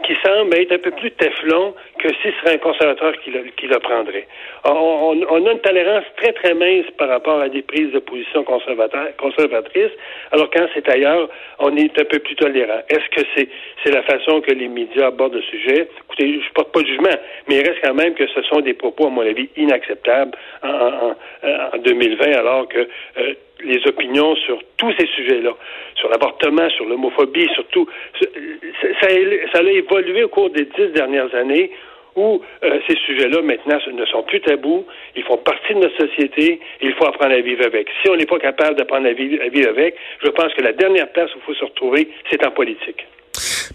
qui 0.04 0.16
semble 0.26 0.56
être 0.56 0.72
un 0.72 0.78
peu 0.78 0.92
plus 0.92 1.12
teflon 1.12 1.74
que 2.00 2.10
si 2.10 2.24
ce 2.24 2.32
serait 2.40 2.56
un 2.56 2.58
conservateur 2.58 3.14
qui 3.22 3.32
le, 3.32 3.44
qui 3.58 3.68
le 3.68 3.80
prendrait. 3.80 4.28
On, 4.66 5.22
on, 5.30 5.46
a 5.46 5.52
une 5.52 5.60
tolérance 5.60 6.06
très, 6.18 6.32
très 6.34 6.54
mince 6.54 6.86
par 6.98 7.10
rapport 7.10 7.42
à 7.42 7.50
des 7.50 7.62
prises 7.62 7.92
de 7.92 8.00
position 8.00 8.44
conservatrices, 8.44 9.92
alors 10.32 10.50
quand 10.52 10.66
c'est 10.74 10.88
ailleurs, 10.90 11.30
on 11.60 11.76
est 11.76 12.00
un 12.00 12.06
peu 12.06 12.20
plus 12.20 12.36
tolérant. 12.36 12.82
Est-ce 12.90 13.10
que 13.10 13.28
c'est 13.36 13.50
c'est 13.84 13.92
la 13.92 14.04
façon 14.04 14.42
que 14.42 14.52
les 14.52 14.68
médias 14.68 15.08
abordent 15.08 15.36
le 15.36 15.42
sujet? 15.42 15.88
Écoutez, 16.06 16.42
je 16.42 16.54
porte 16.54 16.72
pas 16.72 16.82
de 16.82 16.88
jugement, 16.88 17.16
mais 17.48 17.56
il 17.56 17.68
reste 17.68 17.80
quand 17.84 17.94
même 17.94 18.14
que 18.14 18.28
ce 18.28 18.42
sont 18.44 18.62
des 18.62 18.74
propos, 18.74 19.08
à 19.08 19.10
mon 19.10 19.22
avis, 19.22 19.50
inacceptables 19.58 20.38
en, 20.64 20.70
en, 20.70 21.16
en 21.74 21.78
2020, 21.78 22.38
alors 22.38 22.68
que 22.68 22.80
euh, 22.80 23.34
les 23.64 23.86
opinions 23.88 24.36
sur 24.36 24.60
tous 24.78 24.94
ces 24.98 25.08
sujets-là, 25.08 25.52
sur 25.96 26.10
l'avortement, 26.10 26.70
sur 26.70 26.86
l'homophobie, 26.86 27.48
sur 27.54 27.66
tout. 27.68 27.88
Ça, 29.02 29.08
a 29.08 29.62
évolué 29.62 30.24
au 30.24 30.30
cours 30.30 30.50
des 30.50 30.66
dix 30.66 30.88
dernières 30.94 31.34
années 31.36 31.72
où 32.16 32.42
euh, 32.64 32.80
ces 32.88 32.96
sujets-là, 33.06 33.42
maintenant, 33.42 33.78
ne 33.94 34.06
sont 34.06 34.24
plus 34.24 34.42
tabous, 34.42 34.86
ils 35.16 35.24
font 35.24 35.38
partie 35.38 35.74
de 35.74 35.80
notre 35.80 35.98
société, 35.98 36.60
et 36.82 36.86
il 36.86 36.94
faut 36.96 37.06
apprendre 37.06 37.34
à 37.34 37.42
vivre 37.42 37.66
avec. 37.66 37.88
Si 38.02 38.10
on 38.10 38.16
n'est 38.16 38.26
pas 38.26 38.40
capable 38.40 38.78
d'apprendre 38.78 39.08
à 39.08 39.14
vivre, 39.14 39.42
avec, 39.70 39.96
je 40.24 40.30
pense 40.30 40.54
que 40.54 40.62
la 40.62 40.74
dernière 40.74 41.10
place 41.12 41.30
où 41.36 41.38
il 41.38 41.46
faut 41.46 41.54
se 41.54 41.66
retrouver, 41.66 42.10
c'est 42.30 42.46
en 42.46 42.52
politique. 42.52 43.06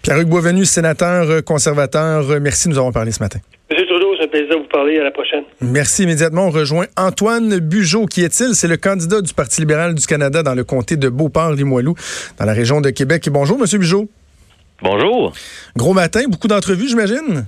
Pierre-Hugues 0.03 0.29
Boisvenu, 0.29 0.65
sénateur 0.65 1.29
euh, 1.29 1.41
conservateur, 1.41 2.29
euh, 2.29 2.39
merci, 2.41 2.69
nous 2.69 2.77
avons 2.77 2.91
parlé 2.91 3.11
ce 3.11 3.23
matin. 3.23 3.39
Monsieur 3.69 3.87
Trudeau, 3.87 4.13
c'est 4.17 4.25
un 4.25 4.27
plaisir 4.27 4.49
de 4.49 4.61
vous 4.61 4.67
parler. 4.69 4.99
À 4.99 5.03
la 5.03 5.11
prochaine. 5.11 5.43
Merci. 5.59 6.03
Immédiatement, 6.03 6.47
on 6.47 6.49
rejoint 6.51 6.85
Antoine 6.97 7.59
Bugeaud. 7.59 8.05
Qui 8.05 8.23
est-il? 8.23 8.53
C'est 8.53 8.67
le 8.67 8.77
candidat 8.77 9.21
du 9.21 9.33
Parti 9.33 9.61
libéral 9.61 9.95
du 9.95 10.05
Canada 10.05 10.43
dans 10.43 10.53
le 10.53 10.63
comté 10.63 10.97
de 10.97 11.09
Beauport-Limoilou, 11.09 11.95
dans 12.37 12.45
la 12.45 12.53
région 12.53 12.79
de 12.81 12.91
Québec. 12.91 13.27
bonjour, 13.31 13.57
Monsieur 13.57 13.79
Bugeaud. 13.79 14.07
Bonjour. 14.83 15.33
Gros 15.75 15.93
matin, 15.93 16.21
beaucoup 16.27 16.47
d'entrevues, 16.47 16.87
j'imagine? 16.89 17.47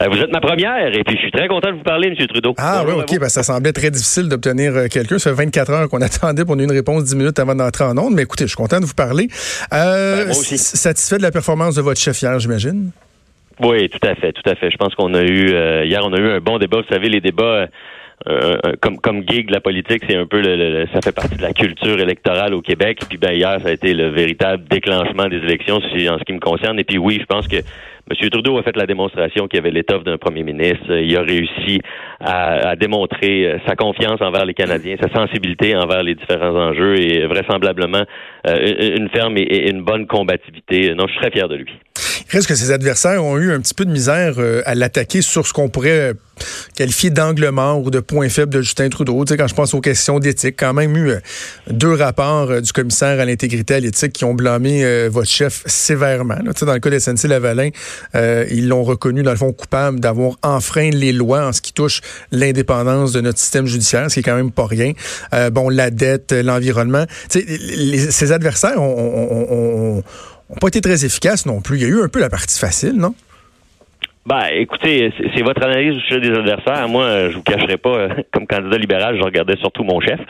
Euh, 0.00 0.06
vous 0.10 0.18
êtes 0.18 0.32
ma 0.32 0.40
première 0.40 0.86
et 0.94 1.04
puis 1.04 1.16
je 1.16 1.20
suis 1.20 1.30
très 1.30 1.46
content 1.48 1.70
de 1.70 1.76
vous 1.76 1.82
parler, 1.82 2.08
M. 2.08 2.26
Trudeau. 2.26 2.54
Ah 2.56 2.82
oui, 2.86 2.94
OK. 2.94 3.18
Ben, 3.18 3.28
ça 3.28 3.42
semblait 3.42 3.72
très 3.72 3.90
difficile 3.90 4.28
d'obtenir 4.28 4.74
euh, 4.74 4.86
quelqu'un. 4.86 5.18
Ça 5.18 5.30
fait 5.30 5.44
24 5.44 5.70
heures 5.70 5.88
qu'on 5.90 6.00
attendait 6.00 6.46
pour 6.46 6.54
une 6.54 6.72
réponse 6.72 7.04
10 7.04 7.16
minutes 7.16 7.38
avant 7.38 7.54
d'entrer 7.54 7.84
en 7.84 7.98
onde. 7.98 8.14
Mais 8.14 8.22
écoutez, 8.22 8.44
je 8.44 8.48
suis 8.48 8.56
content 8.56 8.80
de 8.80 8.86
vous 8.86 8.94
parler. 8.94 9.28
Euh, 9.74 10.24
ben, 10.24 10.28
moi 10.28 10.38
aussi. 10.38 10.56
Satisfait 10.56 11.18
de 11.18 11.22
la 11.22 11.30
performance 11.30 11.74
de 11.74 11.82
votre 11.82 12.00
chef 12.00 12.22
hier, 12.22 12.38
j'imagine? 12.38 12.90
Oui, 13.62 13.88
tout 13.88 14.06
à 14.06 14.14
fait, 14.14 14.32
tout 14.32 14.48
à 14.48 14.54
fait. 14.54 14.70
Je 14.70 14.76
pense 14.76 14.94
qu'on 14.94 15.14
a 15.14 15.22
eu 15.22 15.50
hier, 15.84 16.00
on 16.04 16.12
a 16.12 16.18
eu 16.18 16.30
un 16.30 16.40
bon 16.40 16.58
débat. 16.58 16.78
Vous 16.78 16.94
savez, 16.94 17.08
les 17.08 17.20
débats 17.20 17.68
euh, 18.28 18.58
comme 18.82 18.98
comme 18.98 19.26
gig 19.26 19.46
de 19.46 19.52
la 19.52 19.62
politique, 19.62 20.02
c'est 20.06 20.16
un 20.16 20.26
peu 20.26 20.42
le, 20.42 20.86
ça 20.92 21.00
fait 21.00 21.12
partie 21.12 21.36
de 21.36 21.42
la 21.42 21.54
culture 21.54 21.98
électorale 21.98 22.52
au 22.52 22.60
Québec. 22.60 23.00
Puis 23.08 23.16
ben 23.16 23.32
hier, 23.32 23.58
ça 23.62 23.68
a 23.68 23.72
été 23.72 23.94
le 23.94 24.08
véritable 24.08 24.64
déclenchement 24.68 25.26
des 25.28 25.38
élections 25.38 25.76
en 25.76 25.80
ce 26.18 26.24
qui 26.24 26.32
me 26.34 26.40
concerne. 26.40 26.78
Et 26.78 26.84
puis 26.84 26.98
oui, 26.98 27.18
je 27.18 27.24
pense 27.24 27.48
que 27.48 27.56
M. 28.10 28.30
Trudeau 28.30 28.58
a 28.58 28.62
fait 28.62 28.76
la 28.76 28.86
démonstration 28.86 29.46
qu'il 29.46 29.60
avait 29.60 29.70
l'étoffe 29.70 30.02
d'un 30.02 30.18
premier 30.18 30.42
ministre. 30.42 30.90
Il 30.90 31.16
a 31.16 31.22
réussi 31.22 31.80
à, 32.20 32.74
démontrer 32.74 33.46
euh, 33.46 33.58
sa 33.66 33.76
confiance 33.76 34.20
envers 34.20 34.44
les 34.44 34.54
Canadiens, 34.54 34.96
sa 35.00 35.12
sensibilité 35.12 35.76
envers 35.76 36.02
les 36.02 36.16
différents 36.16 36.54
enjeux 36.54 36.98
et 36.98 37.26
vraisemblablement 37.26 38.02
euh, 38.48 38.96
une 38.96 39.08
ferme 39.10 39.36
et, 39.36 39.70
une 39.70 39.82
bonne 39.82 40.06
combativité. 40.06 40.92
Non, 40.94 41.06
je 41.06 41.12
suis 41.20 41.30
fier 41.30 41.48
de 41.48 41.56
lui. 41.56 41.72
Reste 42.30 42.48
que 42.48 42.54
ses 42.54 42.72
adversaires 42.72 43.24
ont 43.24 43.38
eu 43.38 43.52
un 43.52 43.60
petit 43.60 43.74
peu 43.74 43.84
de 43.84 43.90
misère 43.90 44.34
euh, 44.38 44.62
à 44.66 44.74
l'attaquer 44.74 45.22
sur 45.22 45.46
ce 45.46 45.52
qu'on 45.52 45.68
pourrait 45.68 46.12
qualifier 46.74 47.10
d'angle 47.10 47.48
mort 47.50 47.80
ou 47.80 47.90
de 47.90 48.00
point 48.00 48.28
faible 48.28 48.52
de 48.52 48.62
Justin 48.62 48.88
Trudeau. 48.88 49.24
Tu 49.24 49.32
sais, 49.32 49.36
quand 49.36 49.48
je 49.48 49.54
pense 49.54 49.74
aux 49.74 49.80
questions 49.80 50.18
d'éthique, 50.18 50.56
quand 50.58 50.72
même 50.72 50.96
eu 50.96 51.10
euh, 51.10 51.20
deux 51.70 51.94
rapports 51.94 52.50
euh, 52.50 52.60
du 52.60 52.72
commissaire 52.72 53.20
à 53.20 53.24
l'intégrité 53.24 53.74
à 53.74 53.80
l'éthique 53.80 54.12
qui 54.12 54.24
ont 54.24 54.34
blâmé 54.34 55.08
votre 55.08 55.30
chef 55.30 55.62
sévèrement. 55.66 56.36
Tu 56.36 56.52
sais, 56.56 56.66
dans 56.66 56.74
le 56.74 56.80
cas 56.80 56.90
de 56.90 56.98
SNC-Lavalin, 56.98 57.70
ils 58.14 58.68
l'ont 58.68 58.82
reconnu, 58.82 59.22
dans 59.22 59.30
le 59.30 59.36
fond, 59.36 59.52
coupable 59.52 60.00
d'avoir 60.00 60.36
enfreint 60.42 60.90
les 60.90 61.12
lois 61.12 61.46
en 61.46 61.52
ce 61.52 61.60
qui 61.60 61.72
touche 61.72 62.00
l'indépendance 62.32 63.12
de 63.12 63.20
notre 63.20 63.38
système 63.38 63.66
judiciaire, 63.66 64.10
ce 64.10 64.14
qui 64.14 64.20
est 64.20 64.22
quand 64.22 64.36
même 64.36 64.50
pas 64.50 64.66
rien. 64.66 64.92
bon, 65.52 65.68
la 65.68 65.90
dette, 65.90 66.32
l'environnement. 66.32 67.04
Tu 67.30 68.32
adversaires 68.32 68.80
ont 68.80 70.02
n'ont 70.50 70.56
pas 70.56 70.68
été 70.68 70.80
très 70.80 71.04
efficaces 71.04 71.46
non 71.46 71.60
plus. 71.60 71.78
Il 71.78 71.82
y 71.82 71.84
a 71.84 71.88
eu 71.88 72.02
un 72.02 72.08
peu 72.08 72.20
la 72.20 72.28
partie 72.28 72.58
facile, 72.58 72.94
non? 72.96 73.14
Ben, 74.30 74.44
écoutez, 74.52 75.12
c'est 75.34 75.42
votre 75.42 75.66
analyse 75.66 75.96
au 75.96 76.00
sujet 76.02 76.20
des 76.20 76.30
adversaires. 76.30 76.88
Moi, 76.88 77.30
je 77.30 77.34
vous 77.34 77.42
cacherai 77.42 77.76
pas, 77.78 77.96
euh, 77.96 78.08
comme 78.32 78.46
candidat 78.46 78.78
libéral, 78.78 79.16
je 79.18 79.24
regardais 79.24 79.56
surtout 79.56 79.82
mon 79.82 79.98
chef 80.00 80.20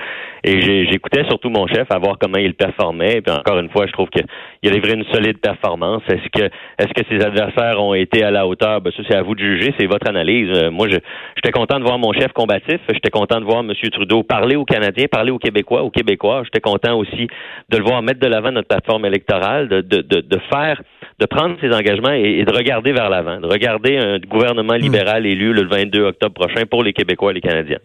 et 0.42 0.86
j'écoutais 0.90 1.24
surtout 1.24 1.50
mon 1.50 1.66
chef 1.66 1.86
à 1.90 1.98
voir 1.98 2.16
comment 2.18 2.38
il 2.38 2.54
performait. 2.54 3.20
Puis 3.20 3.30
encore 3.30 3.58
une 3.58 3.68
fois, 3.68 3.86
je 3.86 3.92
trouve 3.92 4.08
qu'il 4.08 4.24
a 4.24 4.70
livré 4.72 4.94
une 4.94 5.04
solide 5.12 5.38
performance. 5.38 6.00
Est-ce 6.08 6.30
que 6.30 6.46
est-ce 6.78 6.94
que 6.94 7.02
ses 7.10 7.22
adversaires 7.22 7.78
ont 7.78 7.92
été 7.92 8.24
à 8.24 8.30
la 8.30 8.46
hauteur? 8.46 8.80
Ben 8.80 8.90
ça, 8.96 9.02
c'est 9.06 9.14
à 9.14 9.20
vous 9.20 9.34
de 9.34 9.40
juger. 9.40 9.74
C'est 9.78 9.84
votre 9.84 10.08
analyse. 10.08 10.48
Euh, 10.50 10.70
moi, 10.70 10.88
j'étais 10.88 11.52
content 11.52 11.78
de 11.78 11.84
voir 11.84 11.98
mon 11.98 12.14
chef 12.14 12.32
combatif. 12.32 12.80
J'étais 12.90 13.10
content 13.10 13.38
de 13.38 13.44
voir 13.44 13.60
M. 13.60 13.74
Trudeau 13.92 14.22
parler 14.22 14.56
aux 14.56 14.64
Canadiens, 14.64 15.08
parler 15.12 15.30
aux 15.30 15.38
Québécois, 15.38 15.82
aux 15.82 15.90
Québécois. 15.90 16.40
J'étais 16.44 16.60
content 16.60 16.96
aussi 16.96 17.28
de 17.68 17.76
le 17.76 17.84
voir 17.84 18.00
mettre 18.00 18.20
de 18.20 18.28
l'avant 18.28 18.50
notre 18.50 18.68
plateforme 18.68 19.04
électorale, 19.04 19.68
de, 19.68 19.82
de, 19.82 20.00
de 20.00 20.38
faire 20.50 20.80
de 21.20 21.26
prendre 21.26 21.56
ses 21.60 21.70
engagements 21.70 22.12
et, 22.12 22.44
de 22.44 22.52
regarder 22.52 22.92
vers 22.92 23.10
l'avant, 23.10 23.40
de 23.40 23.46
regarder 23.46 23.98
un 23.98 24.18
gouvernement 24.18 24.74
hmm. 24.74 24.82
libéral 24.82 25.26
élu 25.26 25.52
le 25.52 25.66
22 25.68 26.04
octobre 26.04 26.34
prochain 26.34 26.64
pour 26.66 26.82
les 26.82 26.92
Québécois 26.92 27.32
et 27.32 27.34
les 27.34 27.40
Canadiens. 27.40 27.78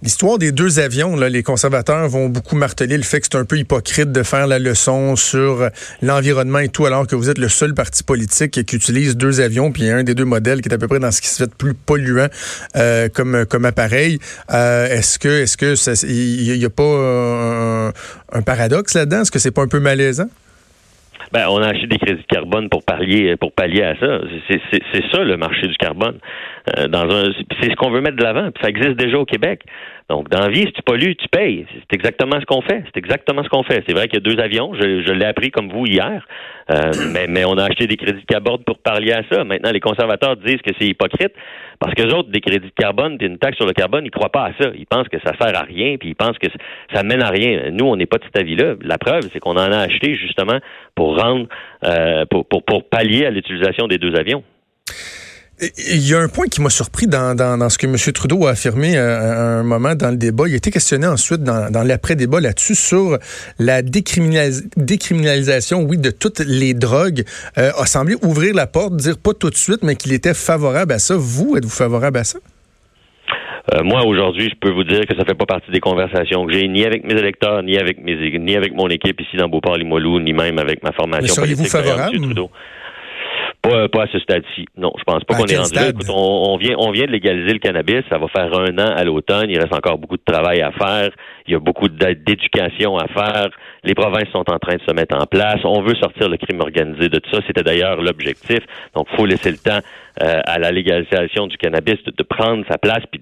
L'histoire 0.00 0.38
des 0.38 0.52
deux 0.52 0.78
avions, 0.78 1.16
là, 1.16 1.28
les 1.28 1.42
conservateurs 1.42 2.08
vont 2.08 2.28
beaucoup 2.28 2.54
marteler 2.54 2.96
le 2.96 3.02
fait 3.02 3.18
que 3.18 3.26
c'est 3.28 3.36
un 3.36 3.44
peu 3.44 3.58
hypocrite 3.58 4.12
de 4.12 4.22
faire 4.22 4.46
la 4.46 4.60
leçon 4.60 5.16
sur 5.16 5.70
l'environnement 6.02 6.60
et 6.60 6.68
tout, 6.68 6.86
alors 6.86 7.08
que 7.08 7.16
vous 7.16 7.28
êtes 7.30 7.38
le 7.38 7.48
seul 7.48 7.74
parti 7.74 8.04
politique 8.04 8.64
qui 8.64 8.76
utilise 8.76 9.16
deux 9.16 9.40
avions, 9.40 9.72
puis 9.72 9.90
un 9.90 10.04
des 10.04 10.14
deux 10.14 10.24
modèles 10.24 10.60
qui 10.60 10.68
est 10.68 10.74
à 10.74 10.78
peu 10.78 10.86
près 10.86 11.00
dans 11.00 11.10
ce 11.10 11.20
qui 11.20 11.26
se 11.26 11.42
fait 11.42 11.52
plus 11.52 11.74
polluant 11.74 12.28
euh, 12.76 13.08
comme 13.08 13.44
comme 13.46 13.64
appareil. 13.64 14.20
Euh, 14.52 14.86
est-ce 14.86 15.18
que 15.18 15.42
est-ce 15.42 15.56
que 15.56 15.74
il 16.06 16.56
y, 16.56 16.64
a 16.64 16.70
pas 16.70 17.92
un 18.32 18.42
paradoxe 18.42 18.94
là-dedans? 18.94 19.22
Est-ce 19.22 19.32
que 19.32 19.40
c'est 19.40 19.50
pas 19.50 19.62
un 19.62 19.68
peu 19.68 19.80
malaisant? 19.80 20.28
Ben, 21.32 21.48
on 21.48 21.58
a 21.62 21.68
acheté 21.68 21.86
des 21.86 21.98
crédits 21.98 22.22
de 22.22 22.26
carbone 22.26 22.68
pour 22.68 22.82
pallier 22.82 23.36
pour 23.36 23.52
pallier 23.52 23.82
à 23.82 23.96
ça. 23.96 24.20
C'est 24.48 25.04
ça 25.12 25.22
le 25.22 25.36
marché 25.36 25.66
du 25.66 25.76
carbone. 25.76 26.18
Euh, 26.76 26.88
dans 26.88 27.08
un, 27.10 27.32
c'est 27.60 27.70
ce 27.70 27.76
qu'on 27.76 27.90
veut 27.90 28.00
mettre 28.00 28.16
de 28.16 28.22
l'avant. 28.22 28.50
Ça 28.60 28.68
existe 28.68 28.96
déjà 28.96 29.18
au 29.18 29.24
Québec. 29.24 29.62
Donc, 30.08 30.30
dans 30.30 30.40
la 30.40 30.48
vie, 30.48 30.62
si 30.62 30.72
tu 30.72 30.82
pollues, 30.82 31.16
tu 31.16 31.28
payes. 31.28 31.66
C'est 31.70 31.94
exactement 31.94 32.40
ce 32.40 32.46
qu'on 32.46 32.62
fait. 32.62 32.82
C'est 32.86 32.96
exactement 32.96 33.42
ce 33.42 33.48
qu'on 33.48 33.62
fait. 33.62 33.84
C'est 33.86 33.92
vrai 33.94 34.08
qu'il 34.08 34.18
y 34.18 34.22
a 34.26 34.34
deux 34.34 34.40
avions. 34.40 34.72
Je, 34.74 35.02
je 35.02 35.12
l'ai 35.12 35.26
appris 35.26 35.50
comme 35.50 35.70
vous 35.70 35.86
hier. 35.86 36.26
Euh, 36.70 36.92
mais, 37.12 37.26
mais 37.28 37.44
on 37.44 37.58
a 37.58 37.64
acheté 37.64 37.86
des 37.86 37.96
crédits 37.96 38.20
de 38.20 38.26
carbone 38.26 38.64
pour 38.64 38.78
pallier 38.78 39.12
à 39.12 39.22
ça. 39.30 39.44
Maintenant, 39.44 39.70
les 39.70 39.80
conservateurs 39.80 40.36
disent 40.36 40.62
que 40.62 40.72
c'est 40.78 40.86
hypocrite 40.86 41.32
parce 41.78 41.94
que 41.94 42.02
les 42.02 42.12
autres, 42.12 42.30
des 42.30 42.40
crédits 42.40 42.68
de 42.68 42.72
carbone, 42.76 43.18
une 43.20 43.38
taxe 43.38 43.56
sur 43.56 43.66
le 43.66 43.72
carbone, 43.72 44.04
ils 44.04 44.10
croient 44.10 44.32
pas 44.32 44.46
à 44.46 44.52
ça. 44.60 44.70
Ils 44.76 44.86
pensent 44.86 45.08
que 45.08 45.18
ça 45.20 45.32
sert 45.40 45.56
à 45.56 45.62
rien, 45.62 45.96
puis 45.98 46.10
ils 46.10 46.16
pensent 46.16 46.38
que 46.38 46.48
ça 46.92 47.02
mène 47.02 47.22
à 47.22 47.28
rien. 47.28 47.70
Nous, 47.70 47.84
on 47.84 47.96
n'est 47.96 48.06
pas 48.06 48.18
de 48.18 48.24
cet 48.24 48.36
avis-là. 48.36 48.74
La 48.82 48.98
preuve, 48.98 49.28
c'est 49.32 49.40
qu'on 49.40 49.56
en 49.56 49.72
a 49.72 49.78
acheté 49.78 50.16
justement 50.16 50.58
pour 50.94 51.20
rendre, 51.20 51.46
euh, 51.84 52.24
pour, 52.26 52.46
pour, 52.46 52.64
pour 52.64 52.88
pallier 52.88 53.26
à 53.26 53.30
l'utilisation 53.30 53.86
des 53.86 53.98
deux 53.98 54.16
avions. 54.16 54.42
Il 55.60 56.08
y 56.08 56.14
a 56.14 56.20
un 56.20 56.28
point 56.28 56.46
qui 56.46 56.62
m'a 56.62 56.70
surpris 56.70 57.08
dans, 57.08 57.34
dans, 57.34 57.68
ce 57.68 57.78
que 57.78 57.86
M. 57.86 57.96
Trudeau 58.12 58.46
a 58.46 58.50
affirmé 58.50 58.96
euh, 58.96 59.18
à, 59.18 59.58
un 59.58 59.64
moment 59.64 59.96
dans 59.96 60.10
le 60.10 60.16
débat. 60.16 60.44
Il 60.46 60.54
a 60.54 60.56
été 60.56 60.70
questionné 60.70 61.08
ensuite 61.08 61.42
dans, 61.42 61.72
dans 61.72 61.82
l'après-débat 61.82 62.40
là-dessus 62.40 62.76
sur 62.76 63.18
la 63.58 63.82
décriminalisation, 63.82 65.82
oui, 65.82 65.98
de 65.98 66.10
toutes 66.10 66.38
les 66.40 66.74
drogues. 66.74 67.24
Euh, 67.58 67.72
a 67.76 67.86
semblé 67.86 68.14
ouvrir 68.22 68.54
la 68.54 68.68
porte, 68.68 68.94
dire 68.96 69.18
pas 69.18 69.34
tout 69.34 69.50
de 69.50 69.56
suite, 69.56 69.82
mais 69.82 69.96
qu'il 69.96 70.12
était 70.12 70.34
favorable 70.34 70.92
à 70.92 71.00
ça. 71.00 71.16
Vous, 71.18 71.56
êtes-vous 71.56 71.70
favorable 71.70 72.18
à 72.18 72.24
ça? 72.24 72.38
Euh, 73.74 73.82
moi, 73.82 74.06
aujourd'hui, 74.06 74.50
je 74.50 74.56
peux 74.60 74.70
vous 74.72 74.84
dire 74.84 75.06
que 75.06 75.16
ça 75.16 75.24
fait 75.24 75.34
pas 75.34 75.46
partie 75.46 75.72
des 75.72 75.80
conversations 75.80 76.46
que 76.46 76.52
j'ai, 76.52 76.68
ni 76.68 76.84
avec 76.84 77.04
mes 77.04 77.14
électeurs, 77.14 77.64
ni 77.64 77.76
avec 77.76 78.00
mes, 78.02 78.38
ni 78.38 78.54
avec 78.54 78.74
mon 78.74 78.86
équipe 78.88 79.20
ici 79.20 79.36
dans 79.36 79.48
Beauport-Limoilou, 79.48 80.20
ni 80.20 80.32
même 80.32 80.58
avec 80.58 80.84
ma 80.84 80.92
formation. 80.92 81.42
Mais 81.42 81.48
seriez-vous 81.54 81.64
favorable? 81.64 82.16
Pas, 83.68 83.88
pas 83.88 84.02
à 84.04 84.06
ce 84.06 84.18
stade-ci. 84.18 84.66
Non, 84.76 84.92
je 84.98 85.04
pense 85.04 85.24
pas 85.24 85.34
qu'on 85.34 85.46
est 85.46 85.56
rendu 85.56 85.74
là. 85.74 85.88
Écoute, 85.88 86.06
on, 86.08 86.56
vient, 86.56 86.74
on 86.78 86.90
vient 86.90 87.06
de 87.06 87.12
légaliser 87.12 87.52
le 87.52 87.58
cannabis. 87.58 88.02
Ça 88.08 88.18
va 88.18 88.28
faire 88.28 88.52
un 88.54 88.78
an 88.78 88.94
à 88.96 89.04
l'automne. 89.04 89.50
Il 89.50 89.58
reste 89.58 89.74
encore 89.74 89.98
beaucoup 89.98 90.16
de 90.16 90.22
travail 90.24 90.60
à 90.60 90.72
faire. 90.72 91.10
Il 91.46 91.52
y 91.52 91.54
a 91.54 91.58
beaucoup 91.58 91.88
d'éducation 91.88 92.96
à 92.96 93.08
faire. 93.08 93.48
Les 93.84 93.94
provinces 93.94 94.28
sont 94.32 94.44
en 94.50 94.58
train 94.58 94.76
de 94.76 94.82
se 94.86 94.92
mettre 94.92 95.16
en 95.16 95.26
place. 95.26 95.60
On 95.64 95.82
veut 95.82 95.94
sortir 95.96 96.28
le 96.28 96.36
crime 96.36 96.60
organisé 96.60 97.08
de 97.08 97.18
tout 97.18 97.30
ça. 97.32 97.40
C'était 97.46 97.62
d'ailleurs 97.62 98.00
l'objectif. 98.00 98.60
Donc, 98.94 99.06
faut 99.16 99.26
laisser 99.26 99.50
le 99.50 99.58
temps 99.58 99.80
euh, 100.22 100.40
à 100.44 100.58
la 100.58 100.72
légalisation 100.72 101.46
du 101.46 101.56
cannabis 101.56 101.96
de, 102.04 102.22
prendre 102.24 102.64
sa 102.68 102.76
place, 102.76 103.04
puis 103.10 103.20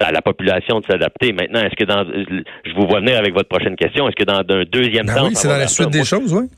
à 0.00 0.10
la 0.10 0.22
population 0.22 0.80
de 0.80 0.86
s'adapter. 0.86 1.32
Maintenant, 1.32 1.60
est-ce 1.60 1.76
que 1.76 1.84
dans, 1.84 2.02
je 2.02 2.74
vous 2.74 2.86
vois 2.86 3.00
venir 3.00 3.18
avec 3.18 3.34
votre 3.34 3.48
prochaine 3.48 3.76
question, 3.76 4.08
est-ce 4.08 4.16
que 4.16 4.24
dans 4.24 4.38
un 4.38 4.64
deuxième 4.64 5.06
ben 5.06 5.14
temps, 5.16 5.26
oui, 5.26 5.34
c'est 5.34 5.48
dans 5.48 5.58
la 5.58 5.68
suite 5.68 5.90
des 5.90 6.04
choses, 6.04 6.32
oui. 6.32 6.48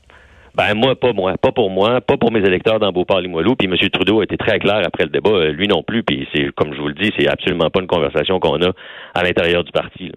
Ben 0.55 0.75
moi, 0.75 0.95
pas 0.95 1.13
moi, 1.13 1.35
pas 1.37 1.51
pour 1.51 1.71
moi, 1.71 1.99
pas 1.99 2.15
pour 2.15 2.31
mes 2.31 2.41
électeurs 2.41 2.79
dans 2.79 2.91
Beauport-Limoilou. 2.91 3.55
Puis 3.55 3.67
M. 3.67 3.75
Trudeau 3.89 4.21
a 4.21 4.23
été 4.23 4.37
très 4.37 4.59
clair 4.59 4.81
après 4.85 5.05
le 5.05 5.09
débat, 5.09 5.31
euh, 5.31 5.51
lui 5.51 5.67
non 5.67 5.81
plus. 5.81 6.03
Puis 6.03 6.27
c'est, 6.33 6.53
comme 6.53 6.73
je 6.73 6.79
vous 6.79 6.89
le 6.89 6.93
dis, 6.93 7.11
c'est 7.17 7.27
absolument 7.27 7.71
pas 7.71 7.81
une 7.81 7.87
conversation 7.87 8.39
qu'on 8.39 8.61
a 8.61 8.71
à 9.15 9.23
l'intérieur 9.23 9.63
du 9.63 9.71
parti. 9.71 10.11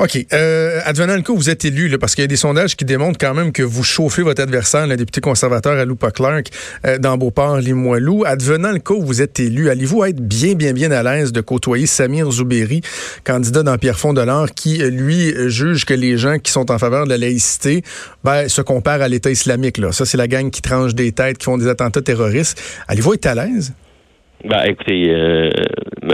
OK. 0.00 0.26
Euh, 0.32 0.80
advenant 0.86 1.14
le 1.14 1.20
cas, 1.20 1.34
vous 1.34 1.50
êtes 1.50 1.66
élu, 1.66 1.98
parce 1.98 2.14
qu'il 2.14 2.22
y 2.22 2.24
a 2.24 2.28
des 2.28 2.36
sondages 2.36 2.74
qui 2.74 2.86
démontrent 2.86 3.18
quand 3.18 3.34
même 3.34 3.52
que 3.52 3.62
vous 3.62 3.82
chauffez 3.84 4.22
votre 4.22 4.42
adversaire, 4.42 4.86
le 4.86 4.96
député 4.96 5.20
conservateur 5.20 5.78
à 5.78 5.84
Loupa 5.84 6.10
Clark, 6.10 6.48
euh, 6.86 6.96
dans 6.96 7.18
Beauport-Limoilou. 7.18 8.24
Advenant 8.24 8.72
le 8.72 8.78
cas 8.78 8.94
où 8.94 9.04
vous 9.04 9.20
êtes 9.20 9.38
élu, 9.40 9.68
allez-vous 9.68 10.04
être 10.04 10.22
bien, 10.22 10.54
bien, 10.54 10.72
bien 10.72 10.90
à 10.90 11.02
l'aise 11.02 11.32
de 11.32 11.42
côtoyer 11.42 11.84
Samir 11.84 12.30
Zouberi, 12.30 12.80
candidat 13.24 13.62
dans 13.62 13.76
Pierrefonds 13.76 14.14
de 14.14 14.22
l'Or, 14.22 14.48
qui, 14.56 14.78
lui, 14.78 15.34
juge 15.50 15.84
que 15.84 15.92
les 15.92 16.16
gens 16.16 16.38
qui 16.38 16.50
sont 16.50 16.70
en 16.70 16.78
faveur 16.78 17.04
de 17.04 17.10
la 17.10 17.18
laïcité 17.18 17.82
ben, 18.24 18.48
se 18.48 18.62
comparent 18.62 19.02
à 19.02 19.08
l'État 19.08 19.30
islamique. 19.30 19.76
Là? 19.76 19.92
Ça, 19.92 20.06
c'est 20.06 20.16
la 20.16 20.28
gang 20.28 20.50
qui 20.50 20.62
tranche 20.62 20.94
des 20.94 21.12
têtes, 21.12 21.36
qui 21.36 21.44
font 21.44 21.58
des 21.58 21.68
attentats 21.68 22.00
terroristes. 22.00 22.58
Allez-vous 22.88 23.12
être 23.12 23.26
à 23.26 23.34
l'aise? 23.34 23.74
Ben, 24.44 24.62
écoutez, 24.64 25.10
euh, 25.10 25.50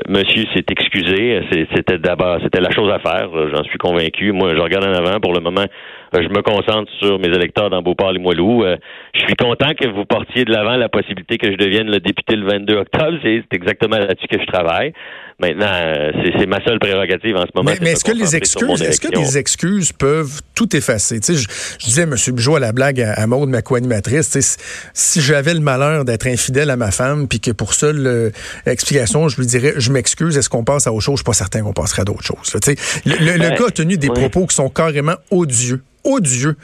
monsieur 0.08 0.44
s'est 0.54 0.64
excusé. 0.68 1.40
C'était 1.74 1.98
d'abord, 1.98 2.38
c'était 2.42 2.60
la 2.60 2.70
chose 2.70 2.90
à 2.92 2.98
faire. 2.98 3.30
J'en 3.54 3.62
suis 3.64 3.78
convaincu. 3.78 4.32
Moi, 4.32 4.54
je 4.54 4.60
regarde 4.60 4.84
en 4.84 4.92
avant. 4.92 5.20
Pour 5.20 5.32
le 5.32 5.40
moment, 5.40 5.66
euh, 6.14 6.22
je 6.22 6.28
me 6.28 6.42
concentre 6.42 6.90
sur 7.00 7.18
mes 7.18 7.28
électeurs 7.28 7.70
dans 7.70 7.82
Beauport-Limoilou. 7.82 8.64
Euh, 8.64 8.76
je 9.14 9.20
suis 9.20 9.34
content 9.34 9.72
que 9.78 9.88
vous 9.88 10.04
portiez 10.04 10.44
de 10.44 10.52
l'avant 10.52 10.76
la 10.76 10.88
possibilité 10.88 11.38
que 11.38 11.50
je 11.50 11.56
devienne 11.56 11.88
le 11.88 12.00
député 12.00 12.36
le 12.36 12.46
22 12.46 12.76
octobre. 12.76 13.18
C'est 13.22 13.44
exactement 13.52 13.98
là-dessus 13.98 14.26
que 14.28 14.40
je 14.40 14.46
travaille. 14.46 14.92
Maintenant, 15.38 15.70
euh, 15.70 16.12
c'est 16.38 16.46
ma 16.46 16.64
seule 16.64 16.78
prérogative 16.78 17.36
en 17.36 17.42
ce 17.42 17.50
moment. 17.54 17.70
Mais, 17.80 17.92
est-ce 17.92 18.04
que 18.04 18.12
les 18.12 18.36
excuses, 18.36 18.82
est-ce 18.82 19.00
que 19.00 19.14
les 19.14 19.36
excuses 19.36 19.92
peuvent 19.92 20.40
tout 20.54 20.74
effacer? 20.74 21.20
Tu 21.20 21.34
sais, 21.34 21.42
je, 21.78 21.84
disais, 21.84 22.02
M. 22.02 22.14
Bijou 22.34 22.56
à 22.56 22.60
la 22.60 22.72
blague 22.72 23.00
à, 23.00 23.12
à 23.12 23.26
Maude, 23.26 23.50
ma 23.50 23.60
co-animatrice, 23.60 24.58
si 24.94 25.20
j'avais 25.20 25.54
le 25.54 25.60
malheur 25.60 26.04
d'être 26.04 26.26
infidèle 26.26 26.70
à 26.70 26.76
ma 26.76 26.90
femme, 26.90 27.28
puis 27.28 27.40
que 27.40 27.50
pour 27.50 27.74
seule 28.16 28.72
explication, 28.72 29.28
je 29.28 29.40
lui 29.40 29.46
dirais, 29.46 29.74
je 29.76 29.92
m'excuse. 29.92 30.36
Est-ce 30.36 30.48
qu'on 30.48 30.64
passe 30.64 30.86
à 30.86 30.92
autre 30.92 31.02
chose? 31.02 31.14
Je 31.14 31.18
suis 31.18 31.24
pas 31.24 31.32
certain 31.32 31.62
qu'on 31.62 31.72
passerait 31.72 32.02
à 32.02 32.04
d'autres 32.04 32.24
choses. 32.24 32.56
Le, 33.04 33.14
le, 33.14 33.38
ben, 33.38 33.54
gars 33.58 33.66
a 33.66 33.70
tenu 33.70 33.96
des 33.96 34.08
propos 34.08 34.46
qui 34.46 34.54
sont 34.54 34.68
carrément 34.68 35.16
odieux 35.30 35.82
odieux. 36.06 36.56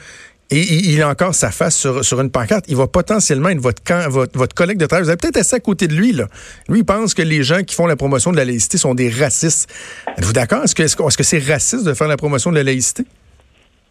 Et 0.49 0.91
il 0.91 1.01
a 1.01 1.09
encore 1.09 1.33
sa 1.33 1.49
face 1.49 1.75
sur, 1.75 2.21
une 2.21 2.29
pancarte. 2.29 2.65
Il 2.67 2.75
va 2.75 2.85
potentiellement 2.85 3.49
être 3.49 3.59
votre, 3.59 3.81
votre, 4.09 4.53
collègue 4.53 4.77
de 4.77 4.85
travail. 4.85 5.03
Vous 5.03 5.09
avez 5.09 5.17
peut-être 5.17 5.37
assez 5.37 5.55
à 5.55 5.59
côté 5.59 5.87
de 5.87 5.95
lui. 5.95 6.11
Là. 6.11 6.27
Lui, 6.69 6.79
il 6.79 6.85
pense 6.85 7.15
que 7.15 7.23
les 7.23 7.41
gens 7.43 7.63
qui 7.63 7.73
font 7.73 7.87
la 7.87 7.95
promotion 7.95 8.31
de 8.31 8.37
la 8.37 8.45
laïcité 8.45 8.77
sont 8.77 8.93
des 8.93 9.09
racistes. 9.09 9.67
Êtes-vous 10.15 10.33
d'accord? 10.33 10.63
Est-ce 10.63 10.75
que 10.75 11.23
c'est 11.23 11.39
-ce 11.39 11.51
raciste 11.51 11.85
de 11.85 11.93
faire 11.93 12.07
la 12.07 12.17
promotion 12.17 12.51
de 12.51 12.57
la 12.57 12.63
laïcité? 12.63 13.05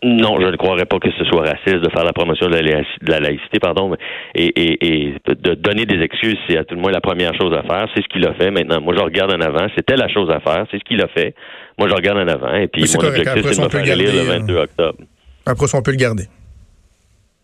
Non, 0.05 0.41
je 0.41 0.47
ne 0.47 0.57
croirais 0.57 0.85
pas 0.85 0.99
que 0.99 1.11
ce 1.17 1.25
soit 1.25 1.43
raciste 1.43 1.81
de 1.81 1.89
faire 1.91 2.05
la 2.05 2.13
promotion 2.13 2.49
de 2.49 2.57
la, 2.57 3.21
laïcité, 3.21 3.61
pardon, 3.61 3.95
et, 4.35 5.15
de 5.27 5.55
donner 5.55 5.87
des 5.87 6.03
excuses, 6.03 6.37
c'est 6.49 6.59
à 6.59 6.65
tout 6.65 6.75
le 6.75 6.81
moins 6.81 6.91
la 6.91 7.01
première 7.01 7.33
chose 7.35 7.55
à 7.57 7.63
faire. 7.63 7.87
C'est 7.95 8.03
ce 8.03 8.09
qu'il 8.09 8.27
a 8.27 8.35
fait. 8.35 8.51
Maintenant, 8.51 8.81
moi, 8.81 8.95
je 8.97 9.03
regarde 9.03 9.33
en 9.33 9.41
avant. 9.41 9.67
C'était 9.77 9.97
la 9.97 10.09
chose 10.09 10.29
à 10.31 10.41
faire. 10.41 10.67
C'est 10.73 10.79
ce 10.79 10.85
qu'il 10.85 11.01
a 11.01 11.07
fait. 11.07 11.37
Moi, 11.79 11.89
je 11.89 11.95
regarde 11.95 12.19
en 12.19 12.27
avant. 12.27 12.53
Et 12.55 12.67
puis, 12.67 12.83
mon 12.83 13.07
objectif, 13.07 13.43
c'est 13.45 13.59
de 13.61 13.65
me 13.65 13.69
faire 13.69 13.93
élire 13.93 14.13
le 14.13 14.39
22 14.39 14.55
euh, 14.55 14.63
octobre. 14.65 14.99
Après 15.47 15.67
ça, 15.69 15.79
on 15.79 15.83
peut 15.83 15.93
le 15.93 15.97
garder. 15.99 16.25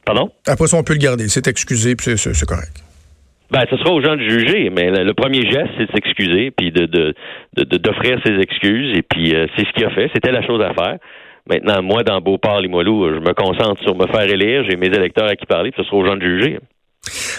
Pardon? 0.04 0.30
Après 0.46 0.66
ça, 0.66 0.76
on 0.78 0.82
peut 0.82 0.94
le 0.94 0.98
garder. 0.98 1.28
C'est 1.28 1.46
excusé, 1.46 1.94
puis 1.94 2.18
c'est 2.18 2.48
correct. 2.48 2.82
Ben, 3.50 3.64
ce 3.70 3.76
sera 3.78 3.92
aux 3.92 4.02
gens 4.02 4.16
de 4.16 4.28
juger, 4.28 4.68
mais 4.70 4.90
le, 4.90 5.14
premier 5.14 5.42
geste, 5.42 5.70
c'est 5.78 5.86
de 5.86 5.92
s'excuser, 5.92 6.50
puis 6.50 6.70
de, 6.70 7.14
d'offrir 7.54 8.20
ses 8.24 8.34
excuses, 8.40 8.98
et 8.98 9.02
puis 9.02 9.34
euh, 9.34 9.46
c'est 9.56 9.66
ce 9.66 9.72
qu'il 9.72 9.84
a 9.84 9.90
fait. 9.90 10.10
C'était 10.12 10.32
la 10.32 10.42
chose 10.42 10.60
à 10.60 10.74
faire. 10.74 10.98
Maintenant, 11.48 11.82
moi, 11.82 12.02
dans 12.02 12.20
Beauport, 12.20 12.60
Limoilou, 12.60 13.14
je 13.14 13.20
me 13.20 13.32
concentre 13.32 13.80
sur 13.82 13.96
me 13.96 14.06
faire 14.06 14.28
élire. 14.28 14.64
J'ai 14.68 14.76
mes 14.76 14.88
électeurs 14.88 15.26
à 15.26 15.34
qui 15.34 15.46
parler, 15.46 15.70
puis 15.70 15.82
ce 15.82 15.88
sera 15.88 15.96
aux 15.96 16.04
gens 16.04 16.16
de 16.16 16.22
juger. 16.22 16.58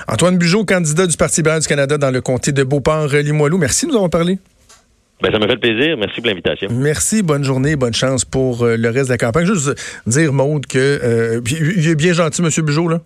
Antoine 0.07 0.37
Bugeaud, 0.37 0.65
candidat 0.65 1.05
du 1.05 1.15
Parti 1.15 1.41
libéral 1.41 1.61
du 1.61 1.67
Canada 1.67 1.97
dans 1.97 2.09
le 2.09 2.21
comté 2.21 2.51
de 2.51 2.63
Beauport-Limoilou. 2.63 3.57
Merci 3.57 3.85
de 3.85 3.91
nous 3.91 3.97
avoir 3.97 4.09
parlé. 4.09 4.39
Ben, 5.21 5.31
ça 5.31 5.37
m'a 5.37 5.47
fait 5.47 5.57
plaisir. 5.57 5.97
Merci 5.97 6.21
pour 6.21 6.29
l'invitation. 6.29 6.69
Merci. 6.71 7.21
Bonne 7.21 7.43
journée. 7.43 7.75
Bonne 7.75 7.93
chance 7.93 8.23
pour 8.25 8.63
euh, 8.63 8.77
le 8.77 8.89
reste 8.89 9.07
de 9.07 9.13
la 9.13 9.17
campagne. 9.17 9.45
Juste 9.45 9.75
dire, 10.07 10.31
Maude, 10.31 10.65
que 10.65 10.77
euh, 10.77 11.41
il 11.45 11.87
est 11.87 11.95
bien 11.95 12.13
gentil, 12.13 12.41
M. 12.41 12.49
Bugeaud, 12.65 12.87
là. 12.87 13.01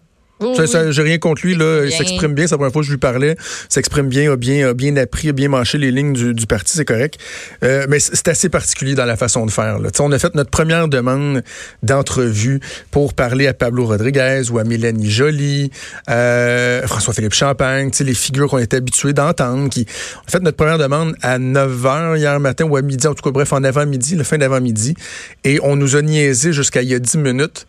J'ai 0.91 1.01
rien 1.01 1.17
contre 1.17 1.45
lui. 1.45 1.55
Là. 1.55 1.85
Il 1.85 1.91
s'exprime 1.91 2.33
bien. 2.33 2.47
C'est 2.47 2.53
la 2.53 2.57
première 2.57 2.73
fois 2.73 2.81
que 2.81 2.87
je 2.87 2.91
lui 2.91 2.99
parlais. 2.99 3.35
S'exprime 3.69 4.07
bien, 4.07 4.31
a 4.31 4.35
bien, 4.35 4.69
a 4.69 4.73
bien 4.73 4.95
appris, 4.97 5.29
a 5.29 5.33
bien 5.33 5.49
manché 5.49 5.77
les 5.77 5.91
lignes 5.91 6.13
du, 6.13 6.45
parti. 6.45 6.77
C'est 6.77 6.85
correct. 6.85 7.19
Euh, 7.63 7.85
mais 7.89 7.99
c'est 7.99 8.27
assez 8.27 8.49
particulier 8.49 8.95
dans 8.95 9.05
la 9.05 9.17
façon 9.17 9.45
de 9.45 9.51
faire. 9.51 9.79
Là. 9.79 9.89
On 9.99 10.11
a 10.11 10.19
fait 10.19 10.35
notre 10.35 10.49
première 10.49 10.87
demande 10.87 11.43
d'entrevue 11.81 12.59
pour 12.91 13.13
parler 13.13 13.47
à 13.47 13.53
Pablo 13.53 13.85
Rodriguez 13.85 14.43
ou 14.51 14.59
à 14.59 14.63
Mélanie 14.63 15.09
Joly, 15.09 15.71
euh, 16.09 16.85
François-Philippe 16.87 17.33
Champagne, 17.33 17.91
les 17.99 18.13
figures 18.13 18.49
qu'on 18.49 18.57
était 18.57 18.77
habitués 18.77 19.13
d'entendre. 19.13 19.69
Qui... 19.69 19.85
On 20.17 20.27
a 20.27 20.31
fait 20.31 20.39
notre 20.41 20.57
première 20.57 20.77
demande 20.77 21.15
à 21.21 21.39
9 21.39 21.71
h 21.83 22.17
hier 22.17 22.39
matin 22.39 22.65
ou 22.65 22.75
à 22.75 22.81
midi. 22.81 23.07
En 23.07 23.13
tout 23.13 23.23
cas, 23.23 23.31
bref, 23.31 23.53
en 23.53 23.63
avant-midi, 23.63 24.15
le 24.15 24.23
fin 24.23 24.37
d'avant-midi. 24.37 24.95
Et 25.43 25.59
on 25.63 25.75
nous 25.75 25.95
a 25.95 26.01
niaisé 26.01 26.53
jusqu'à 26.53 26.81
il 26.81 26.89
y 26.89 26.93
a 26.93 26.99
10 26.99 27.17
minutes 27.17 27.65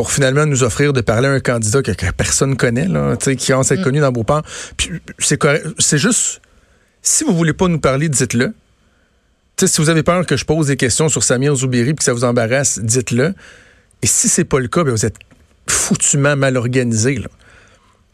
pour 0.00 0.12
finalement 0.12 0.46
nous 0.46 0.62
offrir 0.62 0.94
de 0.94 1.02
parler 1.02 1.28
à 1.28 1.32
un 1.32 1.40
candidat 1.40 1.82
que, 1.82 1.92
personne 2.12 2.56
connaît, 2.56 2.88
là, 2.88 3.16
qui 3.18 3.52
a 3.52 3.60
être 3.60 3.72
mm. 3.74 3.82
connu 3.82 4.00
dans 4.00 4.10
Beauport. 4.10 4.40
c'est 5.18 5.38
C'est 5.78 5.98
juste, 5.98 6.40
si 7.02 7.22
vous 7.22 7.36
voulez 7.36 7.52
pas 7.52 7.68
nous 7.68 7.80
parler, 7.80 8.08
dites-le. 8.08 8.54
si 9.62 9.78
vous 9.78 9.90
avez 9.90 10.02
peur 10.02 10.24
que 10.24 10.38
je 10.38 10.46
pose 10.46 10.68
des 10.68 10.78
questions 10.78 11.10
sur 11.10 11.22
Samir 11.22 11.54
Zoubiri 11.54 11.90
et 11.90 11.94
que 11.94 12.02
ça 12.02 12.14
vous 12.14 12.24
embarrasse, 12.24 12.78
dites-le. 12.78 13.34
Et 14.00 14.06
si 14.06 14.30
c'est 14.30 14.46
pas 14.46 14.58
le 14.58 14.68
cas, 14.68 14.84
ben, 14.84 14.92
vous 14.92 15.04
êtes 15.04 15.16
foutument 15.68 16.34
mal 16.34 16.56
organisé. 16.56 17.22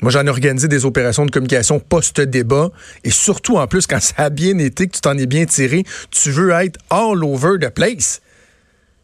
Moi, 0.02 0.10
j'en 0.10 0.26
ai 0.26 0.28
organisé 0.28 0.66
des 0.66 0.86
opérations 0.86 1.24
de 1.24 1.30
communication 1.30 1.78
post-débat. 1.78 2.70
Et 3.04 3.10
surtout, 3.10 3.58
en 3.58 3.68
plus, 3.68 3.86
quand 3.86 4.02
ça 4.02 4.24
a 4.24 4.30
bien 4.30 4.58
été, 4.58 4.88
que 4.88 4.96
tu 4.96 5.02
t'en 5.02 5.16
es 5.16 5.26
bien 5.26 5.46
tiré, 5.46 5.84
tu 6.10 6.32
veux 6.32 6.50
être 6.50 6.80
all 6.90 7.22
over 7.22 7.60
the 7.60 7.70
place 7.70 8.22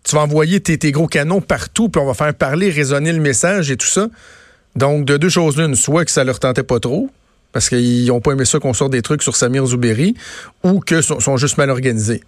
tu 0.04 0.16
vas 0.16 0.22
envoyer 0.22 0.60
tes, 0.60 0.92
gros 0.92 1.06
canons 1.06 1.40
partout, 1.40 1.88
puis 1.88 2.00
on 2.00 2.06
va 2.06 2.14
faire 2.14 2.34
parler, 2.34 2.70
résonner 2.70 3.12
le 3.12 3.20
message 3.20 3.70
et 3.70 3.76
tout 3.76 3.86
ça. 3.86 4.08
Donc, 4.74 5.04
de 5.04 5.16
deux 5.16 5.28
choses 5.28 5.56
l'une, 5.56 5.74
soit 5.74 6.04
que 6.04 6.10
ça 6.10 6.24
leur 6.24 6.40
tentait 6.40 6.62
pas 6.62 6.80
trop, 6.80 7.10
parce 7.52 7.68
qu'ils 7.68 8.06
n'ont 8.06 8.20
pas 8.20 8.32
aimé 8.32 8.44
ça 8.44 8.58
qu'on 8.58 8.74
sorte 8.74 8.92
des 8.92 9.02
trucs 9.02 9.22
sur 9.22 9.36
Samir 9.36 9.64
Zouberi, 9.66 10.14
ou 10.64 10.80
que 10.80 11.02
sont, 11.02 11.20
sont 11.20 11.36
juste 11.36 11.58
mal 11.58 11.70
organisés. 11.70 12.22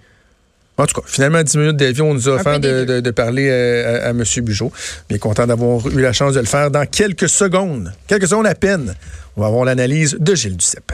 En 0.76 0.86
tout 0.86 1.00
cas, 1.00 1.06
finalement, 1.06 1.42
10 1.42 1.56
minutes 1.56 1.76
d'avion, 1.76 2.10
on 2.10 2.14
nous 2.14 2.28
a 2.28 2.32
offert 2.32 2.58
de, 2.58 3.10
parler 3.10 3.48
à, 3.50 4.10
M. 4.10 4.24
Bugeaud. 4.42 4.72
Bien 5.08 5.18
content 5.18 5.46
d'avoir 5.46 5.86
eu 5.88 6.00
la 6.00 6.12
chance 6.12 6.34
de 6.34 6.40
le 6.40 6.46
faire 6.46 6.70
dans 6.70 6.84
quelques 6.84 7.28
secondes. 7.28 7.92
Quelques 8.08 8.26
secondes 8.26 8.46
à 8.46 8.56
peine. 8.56 8.94
On 9.36 9.42
va 9.42 9.46
avoir 9.46 9.64
l'analyse 9.64 10.16
de 10.18 10.34
Gilles 10.34 10.56
Duceppe. 10.56 10.92